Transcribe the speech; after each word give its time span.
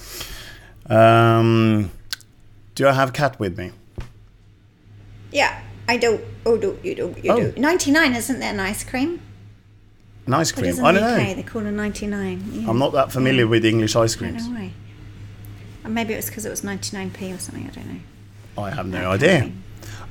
Um, 0.91 1.91
do 2.75 2.87
I 2.87 2.93
have 2.93 3.15
Kat 3.15 3.41
with 3.41 3.57
me? 3.57 3.73
Yeah, 5.33 5.62
I 5.91 5.96
don't. 5.96 6.20
Oh, 6.46 6.57
do 6.57 6.79
you 6.84 6.95
do 6.95 7.14
you 7.25 7.32
Oh. 7.32 7.36
do? 7.50 7.61
Ninety 7.61 7.90
nine, 7.90 8.12
isn't 8.14 8.39
that 8.43 8.54
an 8.54 8.61
ice 8.61 8.85
cream? 8.85 9.21
An 10.26 10.35
ice 10.35 10.53
cream? 10.53 10.85
I 10.85 10.93
don't 10.93 11.03
know. 11.03 11.35
They 11.35 11.43
call 11.43 11.67
it 11.67 11.72
ninety 11.72 12.07
nine. 12.07 12.39
Yeah. 12.53 12.71
I'm 12.71 12.79
not 12.79 12.93
that 12.93 13.11
familiar 13.11 13.46
with 13.48 13.64
English 13.64 13.96
ice 13.96 14.17
I 14.17 14.21
don't 14.21 14.31
creams. 14.34 14.48
know 14.48 14.54
why. 14.61 15.89
Maybe 15.98 16.12
it 16.14 16.17
was 16.22 16.26
because 16.26 16.46
it 16.46 16.50
was 16.50 16.62
ninety 16.62 16.96
nine 16.96 17.11
p 17.11 17.32
or 17.32 17.39
something. 17.39 17.67
I 17.67 17.71
don't 17.76 17.89
know. 17.93 18.00
I 18.67 18.71
have 18.71 18.86
no 18.86 18.98
That 19.17 19.25
idea. 19.25 19.50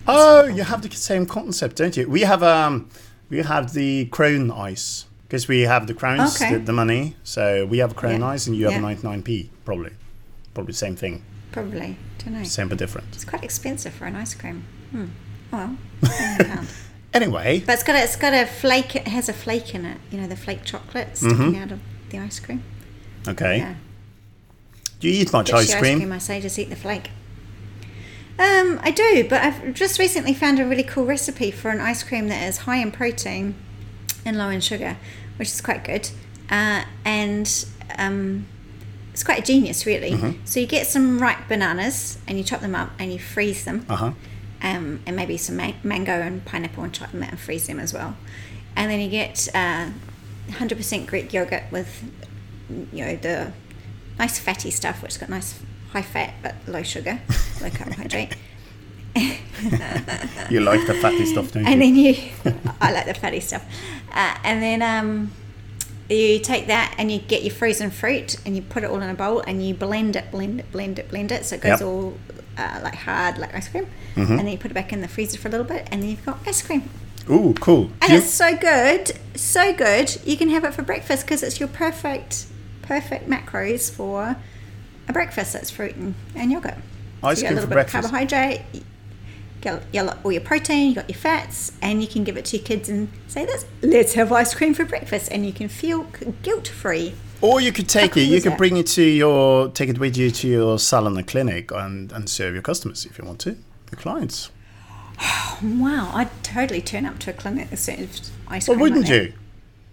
Oh, 0.08 0.46
you 0.58 0.64
have 0.64 0.82
the 0.82 0.92
same 1.12 1.26
concept, 1.26 1.78
don't 1.78 1.96
you? 1.96 2.10
We 2.10 2.22
have 2.32 2.44
um, 2.44 2.90
we 3.30 3.38
have 3.54 3.66
the 3.74 4.06
crown 4.08 4.52
ice 4.52 5.06
because 5.28 5.48
we 5.48 5.62
have 5.62 5.88
the 5.88 5.94
crowns, 5.94 6.36
Okay. 6.36 6.56
the, 6.56 6.60
the 6.60 6.74
money. 6.74 7.16
So 7.24 7.66
we 7.66 7.78
have 7.78 7.96
crown 7.96 8.20
Yeah. 8.20 8.34
ice, 8.36 8.48
and 8.48 8.56
you 8.58 8.66
have 8.66 8.74
Yeah. 8.82 8.90
99p, 8.90 9.50
probably, 9.64 9.92
probably 10.56 10.74
same 10.74 10.96
thing, 10.98 11.22
Probably. 11.54 11.96
Don't 12.18 12.34
know. 12.34 12.44
same 12.44 12.68
but 12.68 12.78
different. 12.80 13.08
It's 13.14 13.24
quite 13.24 13.44
expensive 13.50 13.94
for 13.94 14.06
an 14.06 14.16
ice 14.16 14.34
cream. 14.34 14.64
Hmm. 14.92 15.06
Well, 15.52 15.76
Anyway, 17.12 17.64
but 17.66 17.74
it's 17.74 17.84
got 17.84 17.96
a, 17.96 18.04
it's 18.04 18.16
got 18.16 18.34
a 18.34 18.46
flake. 18.46 18.96
It 18.96 19.08
has 19.08 19.28
a 19.30 19.34
flake 19.34 19.74
in 19.74 19.84
it. 19.84 19.98
You 20.12 20.22
know 20.22 20.28
the 20.28 20.36
flake 20.36 20.64
chocolate 20.64 21.18
sticking 21.18 21.38
Mm-hmm. 21.38 21.62
out 21.64 21.72
of 21.72 21.80
the 22.10 22.20
ice 22.20 22.40
cream. 22.40 22.64
okay. 23.28 23.58
Yeah. 23.58 23.74
Do 25.00 25.10
you 25.10 25.22
eat 25.22 25.34
much 25.34 25.52
ice 25.52 25.74
you 25.74 25.80
cream? 25.80 26.12
I 26.12 26.18
say 26.20 26.40
just 26.40 26.60
eat 26.60 26.70
the 26.70 26.76
flake. 26.76 27.10
Um, 28.38 28.80
I 28.84 28.92
do, 28.92 29.28
but 29.30 29.42
I've 29.42 29.74
just 29.74 29.98
recently 30.00 30.34
found 30.34 30.60
a 30.60 30.66
really 30.66 30.84
cool 30.84 31.06
recipe 31.06 31.52
for 31.52 31.70
an 31.72 31.82
ice 31.82 32.04
cream 32.04 32.28
that 32.30 32.48
is 32.48 32.60
high 32.60 32.78
in 32.78 32.92
protein 32.92 33.56
and 34.26 34.38
low 34.38 34.50
in 34.50 34.62
sugar, 34.62 34.98
which 35.38 35.50
is 35.50 35.62
quite 35.62 35.84
good. 35.84 36.10
Uh, 36.50 36.84
and 37.04 37.66
um, 37.98 38.46
it's 39.12 39.24
quite 39.24 39.40
a 39.40 39.42
genius, 39.42 39.86
really. 39.86 40.12
Mm-hmm. 40.12 40.46
So 40.46 40.60
you 40.60 40.68
get 40.68 40.86
some 40.88 41.20
ripe 41.20 41.48
bananas 41.50 42.18
and 42.28 42.38
you 42.38 42.44
chop 42.44 42.62
them 42.62 42.76
up 42.76 42.92
and 43.00 43.12
you 43.12 43.20
freeze 43.20 43.66
them, 43.66 43.86
Uh 43.90 43.96
huh. 43.96 44.12
Um, 44.62 45.02
and 45.06 45.16
maybe 45.16 45.38
some 45.38 45.58
ma- 45.58 45.74
mango 45.84 46.12
and 46.14 46.44
pineapple 46.46 46.84
and 46.84 46.94
chop 46.94 47.12
them 47.12 47.24
and 47.24 47.40
freeze 47.40 47.68
them 47.68 47.80
as 47.80 47.94
well. 47.94 48.16
And 48.76 48.90
then 48.92 49.00
you 49.00 49.10
get 49.10 49.48
uh, 49.54 49.90
100% 50.50 51.08
Greek 51.08 51.34
yogurt 51.34 51.64
with, 51.72 52.04
you 52.94 53.06
know, 53.06 53.16
the 53.16 53.52
nice 54.18 54.40
fatty 54.40 54.72
stuff, 54.72 55.02
which 55.02 55.14
has 55.14 55.18
got 55.18 55.30
nice 55.30 55.60
high 55.92 56.02
fat 56.02 56.34
but 56.44 56.56
low 56.68 56.84
sugar, 56.84 57.20
low 57.62 57.70
carbohydrate. 57.70 58.36
You 60.50 60.62
like 60.62 60.86
the 60.88 60.94
fatty 61.02 61.26
stuff, 61.26 61.52
don't 61.52 61.64
you? 61.66 61.70
and 61.70 61.82
then 61.82 61.96
you, 61.96 62.16
I 62.82 62.92
like 62.92 63.06
the 63.06 63.14
fatty 63.14 63.40
stuff. 63.40 63.66
Uh, 64.12 64.38
and 64.44 64.62
then 64.64 64.82
um, 64.82 65.32
you 66.10 66.40
take 66.40 66.68
that 66.68 66.96
and 66.98 67.12
you 67.12 67.20
get 67.20 67.44
your 67.44 67.54
frozen 67.54 67.92
fruit 67.92 68.36
and 68.46 68.56
you 68.56 68.62
put 68.62 68.84
it 68.84 68.90
all 68.90 69.02
in 69.02 69.10
a 69.10 69.14
bowl 69.14 69.42
and 69.42 69.66
you 69.66 69.74
blend 69.74 70.16
it, 70.16 70.32
blend 70.32 70.60
it, 70.62 70.72
blend 70.72 70.98
it, 71.00 71.10
blend 71.10 71.32
it, 71.32 71.46
so 71.46 71.56
it 71.56 71.62
goes 71.62 71.80
Yep. 71.80 71.82
all 71.82 72.18
uh, 72.60 72.80
like 72.84 72.96
hard, 72.96 73.38
like 73.38 73.54
ice 73.56 73.68
cream. 73.70 73.86
Mm-hmm. 74.16 74.32
And 74.32 74.40
then 74.40 74.48
you 74.50 74.58
put 74.58 74.72
it 74.72 74.74
back 74.74 74.92
in 74.94 75.02
the 75.02 75.08
freezer 75.08 75.38
for 75.38 75.48
a 75.48 75.52
little 75.52 75.66
bit, 75.66 75.88
and 75.92 76.02
then 76.04 76.10
you've 76.10 76.26
got 76.26 76.40
ice 76.46 76.62
cream. 76.62 76.84
Ooh, 77.30 77.54
cool. 77.60 77.90
And 78.02 78.12
you- 78.12 78.18
it's 78.20 78.30
so 78.30 78.56
good, 78.58 79.12
so 79.36 79.74
good. 79.74 80.18
You 80.26 80.36
can 80.38 80.50
have 80.50 80.64
it 80.66 80.74
for 80.74 80.82
breakfast 80.82 81.26
because 81.26 81.44
it's 81.44 81.60
your 81.60 81.70
perfect, 81.70 82.46
perfect 82.82 83.30
macros 83.30 83.92
for 83.92 84.36
a 85.08 85.14
breakfast. 85.14 85.54
That's 85.54 85.70
fruit 85.70 85.96
and, 85.96 86.16
and 86.36 86.52
yogurt. 86.52 86.76
Ice 87.24 87.42
you 87.42 87.48
cream 87.48 87.58
a 87.58 87.62
for 87.62 87.68
little 87.68 87.84
bit 87.84 87.86
of 87.86 87.92
carbohydrate. 87.92 88.62
You 88.74 88.82
get 89.62 89.84
you 89.94 90.04
got 90.04 90.18
all 90.24 90.32
your 90.32 90.42
protein. 90.42 90.90
You 90.90 90.96
got 90.96 91.10
your 91.10 91.18
fats, 91.18 91.72
and 91.82 92.02
you 92.02 92.08
can 92.08 92.24
give 92.24 92.38
it 92.38 92.46
to 92.46 92.58
your 92.58 92.66
kids 92.66 92.88
and 92.90 93.10
say, 93.28 93.46
"Let's 93.46 93.66
let's 93.82 94.14
have 94.14 94.32
ice 94.32 94.54
cream 94.56 94.74
for 94.74 94.86
breakfast," 94.86 95.30
and 95.32 95.46
you 95.46 95.52
can 95.54 95.68
feel 95.70 96.08
guilt 96.44 96.68
free. 96.68 97.14
Or 97.42 97.62
you 97.62 97.72
could 97.72 97.88
take 97.88 98.18
it. 98.18 98.24
You 98.24 98.42
could 98.42 98.58
bring 98.58 98.76
it 98.78 98.88
to 98.88 99.02
your, 99.04 99.70
take 99.70 99.90
it 99.90 99.98
with 99.98 100.18
you 100.18 100.30
to 100.30 100.48
your 100.48 100.78
salon 100.80 101.18
or 101.18 101.24
clinic, 101.24 101.72
and 101.72 102.12
and 102.12 102.30
serve 102.30 102.54
your 102.54 102.62
customers 102.62 103.06
if 103.06 103.18
you 103.18 103.26
want 103.26 103.40
to, 103.42 103.52
your 103.92 104.00
clients. 104.00 104.50
Wow, 105.62 106.12
I'd 106.14 106.30
totally 106.42 106.82
turn 106.82 107.06
up 107.06 107.20
to 107.20 107.32
a 107.32 107.34
clinic 107.34 107.70
that 107.70 107.78
served 107.78 108.30
ice 108.48 108.66
cream. 108.66 108.80
Well, 108.80 108.84
wouldn't 108.90 109.10
like 109.10 109.12
you? 109.12 109.34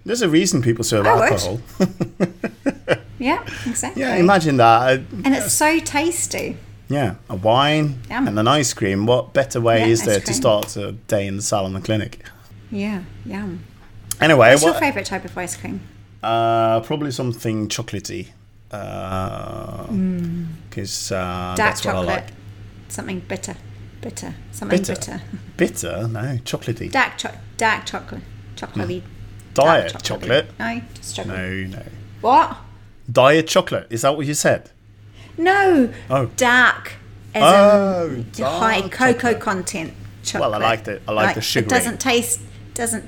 There's 0.05 0.23
a 0.23 0.29
reason 0.29 0.63
people 0.63 0.85
serve 0.85 1.07
I 1.07 1.11
alcohol. 1.29 1.61
Yeah, 3.19 3.43
exactly. 3.67 4.03
yeah, 4.03 4.17
imagine 4.17 4.59
that. 4.59 5.01
And 5.25 5.29
it's 5.35 5.53
so 5.53 5.79
tasty. 5.81 6.59
Yeah, 6.89 7.17
a 7.29 7.35
wine 7.35 8.01
Yum. 8.11 8.29
and 8.29 8.39
an 8.39 8.47
ice 8.47 8.75
cream. 8.75 9.07
What 9.07 9.33
better 9.33 9.61
way 9.61 9.81
Yeah, 9.81 9.87
is 9.87 10.05
there 10.05 10.21
to 10.21 10.35
start 10.35 10.77
a 10.77 10.93
day 10.93 11.27
in 11.27 11.37
the 11.37 11.43
salon 11.43 11.75
or 11.77 11.81
clinic? 11.81 12.25
Yeah, 12.71 13.03
yum. 13.25 13.65
Anyway, 14.21 14.51
What's 14.51 14.63
your 14.65 14.75
favourite 14.75 15.07
type 15.07 15.25
of 15.25 15.37
ice 15.37 15.57
cream? 15.57 15.81
Uh, 16.27 16.81
probably 16.81 17.11
something 17.11 17.69
chocolatey. 17.69 18.29
Because 20.69 21.13
uh, 21.13 21.15
Dark 21.17 21.57
that's 21.57 21.85
what 21.85 21.95
I 21.95 21.99
chocolate. 21.99 22.07
like. 22.09 22.27
Something 22.89 23.21
bitter. 23.21 23.57
Bitter. 24.01 24.35
Something 24.53 24.79
Bitter. 24.81 24.95
bitter. 24.95 25.23
Bitter? 25.57 26.09
No, 26.09 26.21
chocolatey. 26.45 26.91
Dark 26.93 27.17
cho- 27.19 27.35
dark 27.57 27.87
chocolate. 27.87 28.23
Chocolatey. 28.57 29.03
Diet 29.55 29.93
dark 29.93 30.03
chocolate? 30.03 30.47
No, 30.59 30.81
just 30.95 31.17
chocolate. 31.17 31.37
No, 31.69 31.79
no. 31.79 31.83
What? 32.21 32.57
Diet 33.11 33.47
chocolate. 33.49 33.87
Is 33.91 34.03
that 34.03 34.17
what 34.17 34.27
you 34.27 34.35
said? 34.35 34.71
No. 35.39 35.93
Oh. 36.11 36.27
Dark. 36.37 36.93
As 37.35 37.43
Oh, 37.43 38.25
dark 38.33 38.63
high 38.63 38.81
cocoa 38.83 39.13
chocolate. 39.15 39.41
content 39.41 39.95
chocolate. 40.23 40.51
Well, 40.53 40.63
I 40.63 40.65
like 40.71 40.85
the- 40.85 41.01
I 41.09 41.13
like 41.13 41.35
the 41.35 41.41
sugar. 41.41 41.67
It 41.67 41.71
doesn't 41.71 42.01
taste. 42.01 42.41
Doesn't 42.75 43.05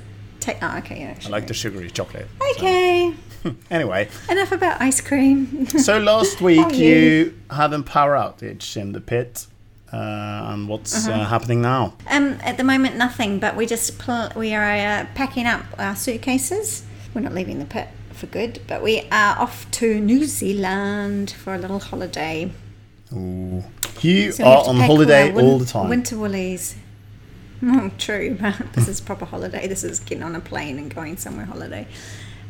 take. 0.53 0.63
Oh, 0.63 0.77
okay. 0.79 1.15
I 1.25 1.29
like 1.29 1.47
the 1.47 1.53
sugary 1.53 1.89
chocolate. 1.89 2.27
Okay. 2.55 3.13
Anyway, 3.71 4.09
Enough 4.29 4.51
about 4.51 4.81
ice 4.81 4.99
cream. 4.99 5.65
so 5.67 5.97
last 5.97 6.41
week 6.41 6.73
you? 6.75 6.85
you? 6.95 7.39
had 7.49 7.71
a 7.71 7.81
power 7.81 8.11
outage 8.15 8.75
in 8.75 8.91
the 8.91 8.99
pit. 8.99 9.47
Uh, 9.93 9.95
and 10.51 10.67
what's 10.67 11.07
Uh-huh. 11.07 11.21
uh, 11.21 11.25
happening 11.25 11.61
now? 11.61 11.93
Um, 12.09 12.37
at 12.43 12.57
the 12.57 12.65
moment, 12.65 12.97
nothing. 12.97 13.39
But 13.39 13.55
we 13.55 13.65
just 13.65 13.97
pl- 13.97 14.33
we 14.35 14.53
are 14.53 14.63
uh, 14.65 15.05
packing 15.15 15.45
up 15.47 15.63
our 15.77 15.95
suitcases. 15.95 16.83
We're 17.13 17.21
not 17.21 17.33
leaving 17.33 17.59
the 17.59 17.65
pit 17.65 17.87
for 18.11 18.27
good, 18.27 18.59
but 18.67 18.83
we 18.83 19.07
are 19.09 19.39
off 19.39 19.71
to 19.71 20.01
New 20.01 20.25
Zealand 20.25 21.31
for 21.31 21.55
a 21.55 21.57
little 21.57 21.79
holiday. 21.79 22.51
Ooh. 23.13 23.63
You 24.01 24.33
So 24.33 24.43
are 24.43 24.67
on 24.67 24.75
holiday 24.81 25.29
our 25.29 25.35
win- 25.35 25.45
all 25.45 25.59
the 25.59 25.65
time. 25.65 25.87
Winter 25.89 26.17
woolies. 26.17 26.75
Oh, 27.63 27.91
true, 27.97 28.37
but 28.39 28.55
this 28.73 28.87
is 28.87 29.01
proper 29.01 29.25
holiday. 29.25 29.67
This 29.67 29.83
is 29.83 29.99
getting 29.99 30.23
on 30.23 30.35
a 30.35 30.39
plane 30.39 30.77
and 30.77 30.93
going 30.93 31.17
somewhere 31.17 31.45
holiday. 31.45 31.87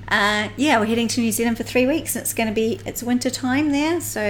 Uh, 0.08 0.50
yeah, 0.58 0.80
we're 0.80 0.86
heading 0.88 1.08
to 1.08 1.22
New 1.22 1.32
Zealand 1.32 1.56
for 1.58 1.64
three 1.64 1.86
weeks. 1.86 2.16
And 2.16 2.24
it's 2.24 2.34
going 2.34 2.50
to 2.50 2.54
be 2.54 2.80
it's 2.86 3.04
winter 3.04 3.30
time 3.30 3.72
there, 3.72 4.02
so 4.02 4.22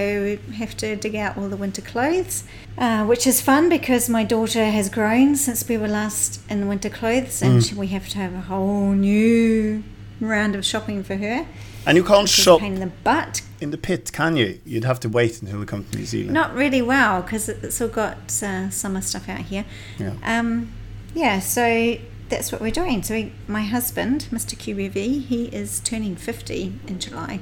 we 0.50 0.56
have 0.56 0.76
to 0.78 0.96
dig 0.98 1.16
out 1.16 1.38
all 1.38 1.48
the 1.50 1.56
winter 1.58 1.82
clothes, 1.82 2.44
uh, 2.78 3.06
which 3.06 3.26
is 3.26 3.40
fun 3.42 3.70
because 3.70 4.10
my 4.10 4.24
daughter 4.26 4.66
has 4.66 4.90
grown 4.90 5.36
since 5.38 5.68
we 5.70 5.78
were 5.78 5.88
last 5.88 6.42
in 6.50 6.68
winter 6.68 6.90
clothes, 6.90 7.42
and 7.42 7.62
Mm. 7.62 7.74
we 7.76 7.88
have 7.88 8.10
to 8.10 8.18
have 8.18 8.34
a 8.34 8.42
whole 8.42 8.92
new 8.92 9.84
round 10.20 10.56
of 10.56 10.66
shopping 10.66 11.02
for 11.04 11.16
her. 11.16 11.46
and 11.86 11.96
you 11.98 12.04
can't 12.04 12.24
Which 12.24 12.34
is 12.34 12.40
a 12.40 12.42
shop 12.44 12.60
pain 12.60 12.74
in 12.74 12.80
the 12.82 12.92
butt. 13.06 13.42
In 13.62 13.72
the 13.72 13.78
pit, 13.78 14.12
can 14.14 14.38
you? 14.38 14.60
You'd 14.66 14.86
have 14.86 15.00
to 15.02 15.10
wait 15.10 15.42
until 15.42 15.60
we 15.60 15.66
come 15.66 15.84
to 15.84 15.98
New 15.98 16.06
Zealand. 16.06 16.34
Not 16.34 16.54
really 16.54 16.82
well 16.82 17.22
because 17.22 17.50
it's 17.50 17.82
all 17.82 17.88
got 17.88 18.42
uh, 18.42 18.70
summer 18.70 19.02
stuff 19.02 19.28
out 19.30 19.42
here. 19.42 19.66
Yeah. 19.98 20.14
Um, 20.24 20.72
yeah, 21.14 21.40
so 21.40 21.98
that's 22.30 22.52
what 22.52 22.62
we're 22.62 22.72
doing. 22.72 23.04
So 23.04 23.16
we, 23.16 23.34
my 23.48 23.64
husband, 23.64 24.28
Mr. 24.32 24.56
QBV, 24.56 25.26
he 25.26 25.46
is 25.46 25.80
turning 25.82 26.16
50 26.16 26.80
in 26.88 27.00
July. 27.00 27.40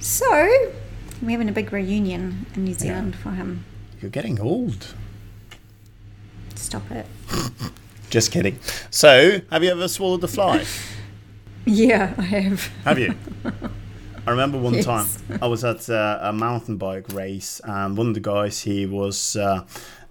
So 0.00 0.26
we're 1.20 1.32
having 1.32 1.48
a 1.48 1.52
big 1.52 1.72
reunion 1.72 2.46
in 2.54 2.64
New 2.64 2.74
Zealand 2.74 3.16
for 3.16 3.30
him. 3.30 3.64
You're 4.00 4.10
getting 4.10 4.40
old. 4.40 4.94
Stop 6.54 6.90
it. 6.90 7.06
Just 8.10 8.32
kidding. 8.32 8.58
So, 8.90 9.40
have 9.50 9.62
you 9.62 9.70
ever 9.70 9.88
swallowed 9.88 10.24
a 10.24 10.28
fly? 10.28 10.64
Yeah, 11.70 12.14
I 12.16 12.22
have. 12.22 12.66
Have 12.84 12.98
you? 12.98 13.14
I 14.28 14.30
remember 14.30 14.58
one 14.58 14.74
Yes. 14.74 14.84
time 14.84 15.06
I 15.40 15.46
was 15.46 15.64
at 15.64 15.88
uh, 15.88 16.18
a 16.20 16.34
mountain 16.34 16.76
bike 16.76 17.08
race, 17.14 17.62
and 17.64 17.96
one 17.96 18.08
of 18.08 18.14
the 18.14 18.20
guys 18.20 18.60
he 18.60 18.84
was 18.84 19.36
uh, 19.36 19.64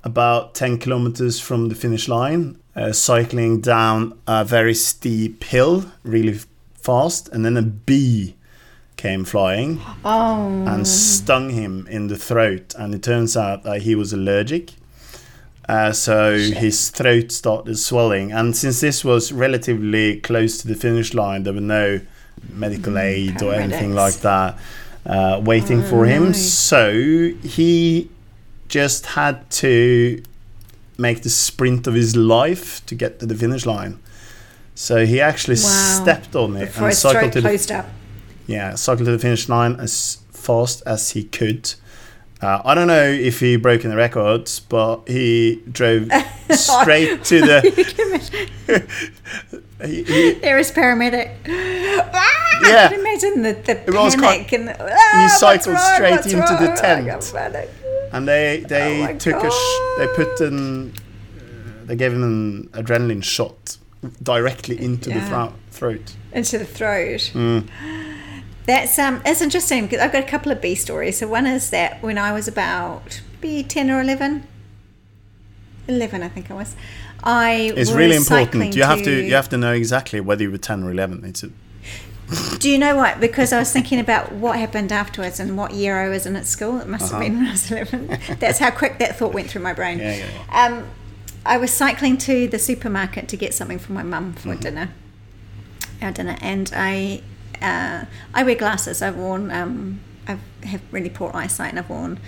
about 0.03 0.55
ten 0.55 0.79
kilometers 0.79 1.39
from 1.39 1.69
the 1.69 1.75
finish 1.75 2.07
line, 2.07 2.57
uh, 2.75 2.93
cycling 2.93 3.61
down 3.61 4.17
a 4.25 4.43
very 4.43 4.73
steep 4.73 5.43
hill 5.43 5.85
really 6.03 6.39
fast, 6.73 7.29
and 7.29 7.45
then 7.45 7.57
a 7.57 7.61
bee 7.61 8.35
came 8.95 9.23
flying 9.23 9.79
Oh. 10.03 10.65
and 10.65 10.87
stung 10.87 11.51
him 11.51 11.85
in 11.87 12.07
the 12.07 12.17
throat, 12.17 12.73
and 12.75 12.95
it 12.95 13.03
turns 13.03 13.37
out 13.37 13.61
that 13.65 13.83
he 13.83 13.93
was 13.93 14.13
allergic. 14.13 14.71
Uh, 15.69 15.91
so 15.91 16.39
his 16.39 16.89
throat 16.89 17.31
started 17.31 17.77
swelling, 17.77 18.31
and 18.31 18.55
since 18.57 18.81
this 18.81 19.05
was 19.05 19.31
relatively 19.31 20.19
close 20.21 20.57
to 20.59 20.67
the 20.67 20.73
finish 20.75 21.13
line, 21.13 21.43
there 21.43 21.53
were 21.53 21.61
no 21.61 21.99
medical 22.51 22.97
aid 22.97 23.41
or 23.41 23.53
anything 23.53 23.93
like 23.93 24.15
that 24.17 24.57
uh, 25.05 25.41
waiting 25.43 25.81
for 25.83 26.05
him. 26.05 26.25
no. 26.27 26.31
So 26.33 26.91
he 27.43 28.09
just 28.67 29.05
had 29.07 29.49
to 29.51 30.21
make 30.97 31.21
the 31.23 31.29
sprint 31.29 31.87
of 31.87 31.93
his 31.93 32.15
life 32.15 32.85
to 32.87 32.95
get 32.95 33.19
to 33.19 33.25
the 33.25 33.35
finish 33.35 33.65
line. 33.65 33.99
So 34.75 35.05
he 35.05 35.21
actually 35.21 35.55
Wow. 35.55 36.01
stepped 36.01 36.35
on 36.35 36.57
it 36.57 36.65
Before 36.67 36.87
and 36.87 36.95
cycled 36.97 37.31
to 37.33 37.41
the 37.41 37.75
up. 37.77 37.85
yeah, 38.47 38.75
cycled 38.75 39.05
to 39.05 39.11
the 39.11 39.19
finish 39.19 39.47
line 39.49 39.75
as 39.79 40.17
fast 40.31 40.83
as 40.85 41.11
he 41.11 41.23
could. 41.23 41.73
Uh, 42.41 42.61
I 42.63 42.75
don't 42.75 42.87
know 42.87 43.03
if 43.03 43.39
he 43.39 43.55
broke 43.55 43.81
the 43.81 43.95
records, 43.95 44.59
but 44.59 45.07
he 45.07 45.63
drove 45.71 46.09
straight 46.51 47.23
to 47.25 47.41
the. 47.41 48.83
he, 49.83 50.03
he, 50.03 50.31
There 50.41 50.57
is 50.57 50.71
paramedic. 50.71 51.31
Ah, 52.13 52.59
Yeah. 52.63 52.85
I 52.85 52.87
can 52.89 52.99
imagine 52.99 53.41
the, 53.43 53.53
the 53.53 53.71
It 53.87 53.93
was 53.93 54.15
panic 54.15 54.51
and 54.53 54.67
the, 54.67 54.75
ah, 54.93 55.35
cycled 55.39 55.75
wrong, 55.75 55.93
straight 55.95 56.25
into 56.25 56.55
the 56.65 56.75
tent. 56.75 57.33
And 58.13 58.27
they 58.27 58.63
they 58.67 59.03
Oh 59.03 59.17
took 59.17 59.43
a 59.43 59.51
sh- 59.51 59.79
they 59.99 60.07
put 60.15 60.39
an 60.41 60.93
uh, 60.93 61.85
they 61.85 61.95
gave 61.95 62.13
him 62.13 62.23
an 62.23 62.69
adrenaline 62.73 63.23
shot 63.23 63.77
directly 64.23 64.81
into 64.81 65.09
the 65.09 65.15
Yeah. 65.19 65.29
thro- 65.29 65.53
throat. 65.71 66.15
into 66.33 66.57
the 66.57 66.65
throat. 66.65 67.31
Mm. 67.33 67.67
That's 68.65 68.97
um, 68.99 69.21
it's 69.25 69.41
interesting 69.41 69.83
because 69.85 69.99
I've 70.01 70.11
got 70.11 70.23
a 70.23 70.27
couple 70.27 70.51
of 70.51 70.59
bee 70.61 70.75
stories. 70.75 71.17
So 71.19 71.27
one 71.27 71.45
is 71.45 71.69
that 71.71 72.01
when 72.01 72.17
I 72.17 72.31
was 72.33 72.47
about 72.47 73.21
be 73.41 73.63
ten 73.63 73.89
or 73.91 74.01
eleven, 74.01 74.43
eleven 75.87 76.23
I 76.23 76.29
think 76.29 76.49
I 76.51 76.53
was. 76.53 76.75
I 77.23 77.71
It's 77.75 77.91
really 77.91 78.15
important. 78.15 78.75
You 78.75 78.83
have 78.83 79.03
to 79.03 79.11
you 79.11 79.33
have 79.35 79.49
to 79.49 79.57
know 79.57 79.73
exactly 79.73 80.19
whether 80.19 80.43
you 80.43 80.51
were 80.51 80.57
ten 80.57 80.83
or 80.83 80.91
eleven. 80.91 81.23
It's 81.25 81.43
a, 81.43 81.49
Do 82.59 82.69
you 82.69 82.77
know 82.77 82.95
what? 82.95 83.19
Because 83.21 83.53
I 83.53 83.59
was 83.59 83.71
thinking 83.71 83.99
about 83.99 84.33
what 84.33 84.59
happened 84.59 84.91
afterwards 84.91 85.39
and 85.39 85.57
what 85.57 85.71
year 85.73 85.97
I 85.97 86.09
was 86.09 86.25
in 86.25 86.35
at 86.35 86.45
school. 86.45 86.79
It 86.79 86.87
must 86.87 87.11
have 87.11 87.21
been 87.21 87.37
when 87.37 87.47
I 87.47 87.51
was 87.51 87.71
11. 87.71 88.19
That's 88.39 88.59
how 88.59 88.69
quick 88.69 88.99
that 88.99 89.17
thought 89.17 89.33
went 89.33 89.49
through 89.49 89.61
my 89.61 89.73
brain. 89.73 89.99
Uh-huh. 90.01 90.09
Yeah, 90.09 90.25
yeah, 90.49 90.65
Um, 90.65 90.87
I 91.45 91.55
was 91.57 91.71
cycling 91.71 92.17
to 92.19 92.47
the 92.49 92.59
supermarket 92.59 93.29
to 93.29 93.37
get 93.37 93.53
something 93.53 93.79
for 93.79 93.93
my 93.93 94.03
mum 94.03 94.33
for 94.33 94.49
Mm-hmm. 94.49 94.59
dinner, 94.59 94.89
our 96.01 96.11
dinner, 96.11 96.35
and 96.41 96.69
I, 96.75 97.21
uh, 97.61 98.03
I 98.33 98.43
wear 98.43 98.55
glasses. 98.55 99.01
I've 99.01 99.15
worn, 99.15 99.49
um, 99.49 100.01
I 100.27 100.37
have 100.65 100.81
really 100.91 101.09
poor 101.09 101.31
eyesight, 101.33 101.69
and 101.69 101.79
I've 101.79 101.89
worn 101.89 102.19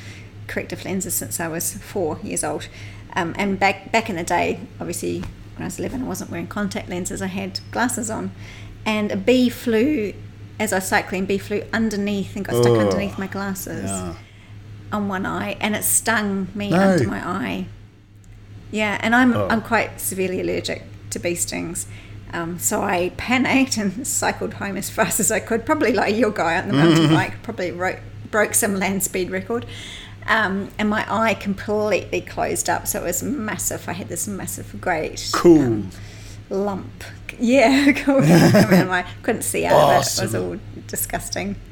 corrective 0.49 0.83
lenses 0.83 1.13
since 1.13 1.39
I 1.39 1.47
was 1.47 1.73
four 1.77 2.19
years 2.23 2.43
old. 2.43 2.67
Um, 3.15 3.33
and 3.37 3.57
back 3.59 3.91
back 3.91 4.09
in 4.09 4.15
the 4.17 4.23
day, 4.23 4.59
obviously, 4.79 5.19
when 5.55 5.61
I 5.61 5.65
was 5.65 5.79
11, 5.79 6.03
I 6.03 6.05
wasn't 6.05 6.29
wearing 6.31 6.47
contact 6.47 6.89
lenses. 6.89 7.21
I 7.21 7.27
had 7.27 7.59
glasses 7.71 8.09
on, 8.09 8.31
and 8.85 9.11
a 9.11 9.17
bee 9.17 9.49
flew 9.49 10.13
as 10.59 10.73
I 10.73 10.77
was 10.77 10.87
cycling. 10.87 11.25
Bee 11.25 11.37
flew 11.37 11.63
underneath 11.73 12.35
and 12.35 12.43
got 12.45 12.55
stuck 12.61 12.73
Oh, 12.77 12.79
underneath 12.79 13.17
my 13.17 13.27
glasses 13.27 13.85
yeah. 13.89 14.13
on 14.91 15.07
one 15.07 15.25
eye, 15.25 15.57
and 15.61 15.75
it 15.75 15.83
stung 15.83 16.47
me 16.53 16.69
No. 16.71 16.77
under 16.91 17.07
my 17.07 17.27
eye. 17.27 17.65
Yeah, 18.71 18.99
and 19.01 19.15
I'm 19.15 19.33
Oh. 19.33 19.47
I'm 19.49 19.61
quite 19.61 19.99
severely 19.99 20.39
allergic 20.41 20.83
to 21.09 21.19
bee 21.19 21.35
stings. 21.35 21.87
Um, 22.31 22.59
so 22.59 22.83
I 22.83 23.09
panicked 23.17 23.77
and 23.77 24.05
cycled 24.21 24.53
home 24.55 24.77
as 24.77 24.89
fast 24.89 25.19
as 25.19 25.31
I 25.31 25.39
could, 25.39 25.65
probably 25.65 25.93
like 25.93 26.15
your 26.15 26.29
guy 26.29 26.59
on 26.61 26.67
the 26.67 26.73
mountain 26.81 27.09
bike, 27.09 27.41
probably 27.41 27.71
wrote, 27.71 27.97
broke 28.29 28.53
some 28.53 28.75
land 28.75 29.01
speed 29.01 29.31
record. 29.31 29.65
Um, 30.29 30.69
and 30.77 30.89
my 30.89 31.05
eye 31.11 31.33
completely 31.33 32.21
closed 32.21 32.69
up, 32.69 32.87
so 32.87 33.01
it 33.01 33.05
was 33.05 33.23
massive. 33.23 33.89
I 33.89 33.93
had 33.93 34.07
this 34.09 34.27
massive, 34.27 34.79
great 34.79 35.29
Cool. 35.33 35.61
um, 35.61 35.89
lump. 36.49 37.03
Yeah, 37.39 37.91
cool. 37.95 38.21
I 38.23 39.05
couldn't 39.23 39.41
see 39.41 39.65
out 39.65 39.73
of 39.97 40.01
it. 40.03 40.17
It 40.17 40.21
was 40.21 40.35
all 40.35 40.57
disgusting. 40.87 41.55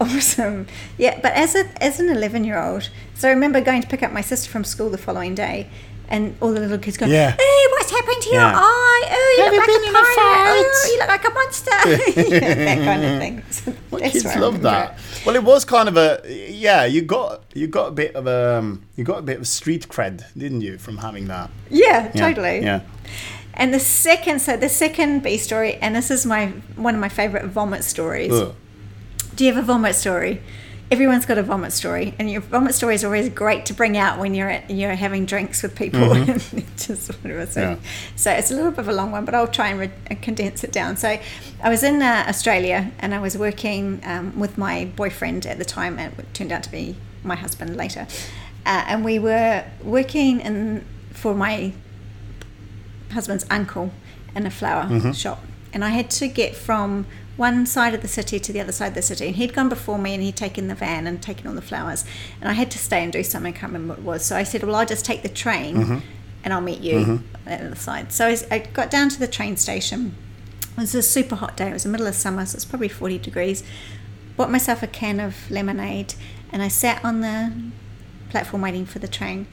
Awesome. 0.00 0.66
Yeah, 0.96 1.20
but 1.20 1.34
as 1.34 1.54
a 1.54 1.66
as 1.82 2.00
an 2.00 2.08
eleven 2.08 2.42
year 2.42 2.58
old, 2.58 2.88
so 3.14 3.28
I 3.28 3.32
remember 3.32 3.60
going 3.60 3.82
to 3.82 3.86
pick 3.88 4.02
up 4.02 4.12
my 4.12 4.22
sister 4.22 4.50
from 4.50 4.64
school 4.64 4.88
the 4.88 4.96
following 4.96 5.34
day, 5.34 5.68
and 6.08 6.34
all 6.40 6.52
the 6.52 6.60
little 6.60 6.78
kids 6.78 6.96
going, 6.96 7.10
Yeah. 7.12 7.32
"Hey, 7.32 7.66
what's 7.72 7.90
happened 7.90 8.22
to 8.22 8.30
your 8.30 8.40
Yeah. 8.42 8.52
eye? 8.56 9.02
Oh, 9.10 9.34
you 9.38 9.44
Have 9.44 9.52
look 9.52 9.66
you 9.66 9.72
like 9.74 9.82
been 9.82 9.84
a 9.84 9.88
in 9.88 9.96
a 9.96 9.98
pirate. 9.98 10.14
fight?" 10.14 10.66
Oh, 10.66 10.90
you 10.92 10.98
look 10.98 11.08
like 11.08 11.24
a 11.24 11.30
monster." 11.30 11.70
yeah, 12.34 12.54
that 12.64 12.84
kind 12.84 13.04
of 13.04 13.18
thing. 13.20 13.42
So 13.50 13.72
Well, 13.90 14.00
kids 14.00 14.24
love 14.24 14.34
remember. 14.56 14.58
that. 14.70 14.98
Well, 15.24 15.34
it 15.36 15.42
was 15.44 15.64
kind 15.64 15.88
of 15.88 15.96
a 15.96 16.20
yeah. 16.50 16.84
You 16.84 17.02
got 17.02 17.42
you 17.54 17.66
got 17.66 17.88
a 17.88 17.92
bit 17.92 18.14
of 18.14 18.26
a 18.26 18.58
um, 18.58 18.82
you 18.96 19.04
got 19.04 19.18
a 19.18 19.22
bit 19.22 19.38
of 19.38 19.46
street 19.46 19.88
cred, 19.88 20.24
didn't 20.36 20.60
you, 20.60 20.78
from 20.78 20.98
having 20.98 21.26
that? 21.28 21.50
Yeah, 21.70 22.10
Yeah, 22.14 22.20
totally. 22.28 22.60
Yeah. 22.60 22.80
And 23.56 23.72
the 23.72 23.78
second, 23.78 24.40
so 24.40 24.56
the 24.56 24.68
second 24.68 25.22
bee 25.22 25.38
story, 25.38 25.76
and 25.76 25.94
this 25.94 26.10
is 26.10 26.26
my 26.26 26.46
one 26.76 26.94
of 26.94 27.00
my 27.00 27.08
favorite 27.08 27.44
vomit 27.46 27.84
stories. 27.84 28.32
Ugh. 28.32 28.52
Do 29.36 29.44
you 29.44 29.52
have 29.54 29.62
a 29.62 29.66
vomit 29.66 29.94
story? 29.94 30.40
Everyone's 30.94 31.26
got 31.26 31.38
a 31.38 31.42
vomit 31.42 31.72
story, 31.72 32.14
and 32.20 32.30
your 32.30 32.40
vomit 32.40 32.72
story 32.72 32.94
is 32.94 33.02
always 33.02 33.28
great 33.28 33.66
to 33.66 33.74
bring 33.74 33.96
out 33.96 34.20
when 34.20 34.32
you're 34.32 34.48
at, 34.48 34.70
you're 34.70 34.94
having 34.94 35.26
drinks 35.26 35.60
with 35.60 35.74
people. 35.74 36.14
Just 36.76 37.08
whatever. 37.20 37.46
So, 37.46 37.60
Yeah. 37.62 37.76
so 38.14 38.30
it's 38.30 38.52
a 38.52 38.54
little 38.54 38.70
bit 38.70 38.78
of 38.78 38.88
a 38.88 38.92
long 38.92 39.10
one, 39.10 39.24
but 39.24 39.34
I'll 39.34 39.48
try 39.48 39.70
and 39.70 39.80
re- 39.80 39.90
uh, 40.08 40.14
condense 40.22 40.62
it 40.62 40.70
down. 40.70 40.96
So, 40.96 41.18
I 41.60 41.68
was 41.68 41.82
in 41.82 42.00
uh, 42.00 42.26
Australia, 42.28 42.92
and 43.00 43.12
I 43.12 43.18
was 43.18 43.36
working 43.36 44.02
um, 44.04 44.38
with 44.38 44.56
my 44.56 44.84
boyfriend 44.94 45.46
at 45.46 45.58
the 45.58 45.64
time, 45.64 45.98
and 45.98 46.16
it 46.16 46.32
turned 46.32 46.52
out 46.52 46.62
to 46.62 46.70
be 46.70 46.94
my 47.24 47.34
husband 47.34 47.76
later. 47.76 48.06
Uh, 48.64 48.84
and 48.86 49.04
we 49.04 49.18
were 49.18 49.64
working 49.82 50.38
in 50.38 50.84
for 51.10 51.34
my 51.34 51.72
husband's 53.10 53.44
uncle 53.50 53.90
in 54.36 54.46
a 54.46 54.50
flower 54.50 55.12
shop, 55.12 55.42
and 55.72 55.84
I 55.84 55.88
had 55.88 56.08
to 56.12 56.28
get 56.28 56.54
from 56.54 57.06
one 57.36 57.66
side 57.66 57.94
of 57.94 58.02
the 58.02 58.08
city 58.08 58.38
to 58.38 58.52
the 58.52 58.60
other 58.60 58.72
side 58.72 58.88
of 58.88 58.94
the 58.94 59.02
city. 59.02 59.26
And 59.26 59.36
he'd 59.36 59.54
gone 59.54 59.68
before 59.68 59.98
me, 59.98 60.14
and 60.14 60.22
he'd 60.22 60.36
taken 60.36 60.68
the 60.68 60.74
van 60.74 61.06
and 61.06 61.22
taken 61.22 61.46
all 61.46 61.54
the 61.54 61.62
flowers, 61.62 62.04
and 62.40 62.48
I 62.48 62.52
had 62.52 62.70
to 62.72 62.78
stay 62.78 63.02
and 63.02 63.12
do 63.12 63.22
something. 63.22 63.54
I 63.54 63.56
can't 63.56 63.72
remember 63.72 63.94
what 63.94 63.98
it 64.00 64.04
was. 64.04 64.24
So 64.24 64.36
I 64.36 64.44
said, 64.44 64.62
"Well, 64.62 64.74
I'll 64.76 64.86
just 64.86 65.04
take 65.04 65.22
the 65.22 65.28
train, 65.28 65.76
mm-hmm. 65.76 65.98
and 66.44 66.52
I'll 66.52 66.60
meet 66.60 66.80
you 66.80 66.94
mm-hmm. 66.94 67.10
on 67.10 67.24
the 67.44 67.66
other 67.66 67.76
side." 67.76 68.12
So 68.12 68.34
I 68.50 68.58
got 68.72 68.90
down 68.90 69.08
to 69.10 69.18
the 69.18 69.28
train 69.28 69.56
station. 69.56 70.14
It 70.76 70.80
was 70.80 70.94
a 70.94 71.02
super 71.02 71.36
hot 71.36 71.56
day. 71.56 71.70
It 71.70 71.72
was 71.72 71.84
the 71.84 71.88
middle 71.88 72.06
of 72.06 72.14
summer, 72.14 72.44
so 72.46 72.56
it's 72.56 72.64
probably 72.64 72.88
forty 72.88 73.18
degrees. 73.18 73.62
Bought 74.36 74.50
myself 74.50 74.82
a 74.82 74.88
can 74.88 75.20
of 75.20 75.50
lemonade, 75.50 76.14
and 76.50 76.62
I 76.62 76.68
sat 76.68 77.04
on 77.04 77.20
the 77.20 77.52
platform 78.30 78.62
waiting 78.62 78.86
for 78.86 78.98
the 78.98 79.08
train. 79.08 79.46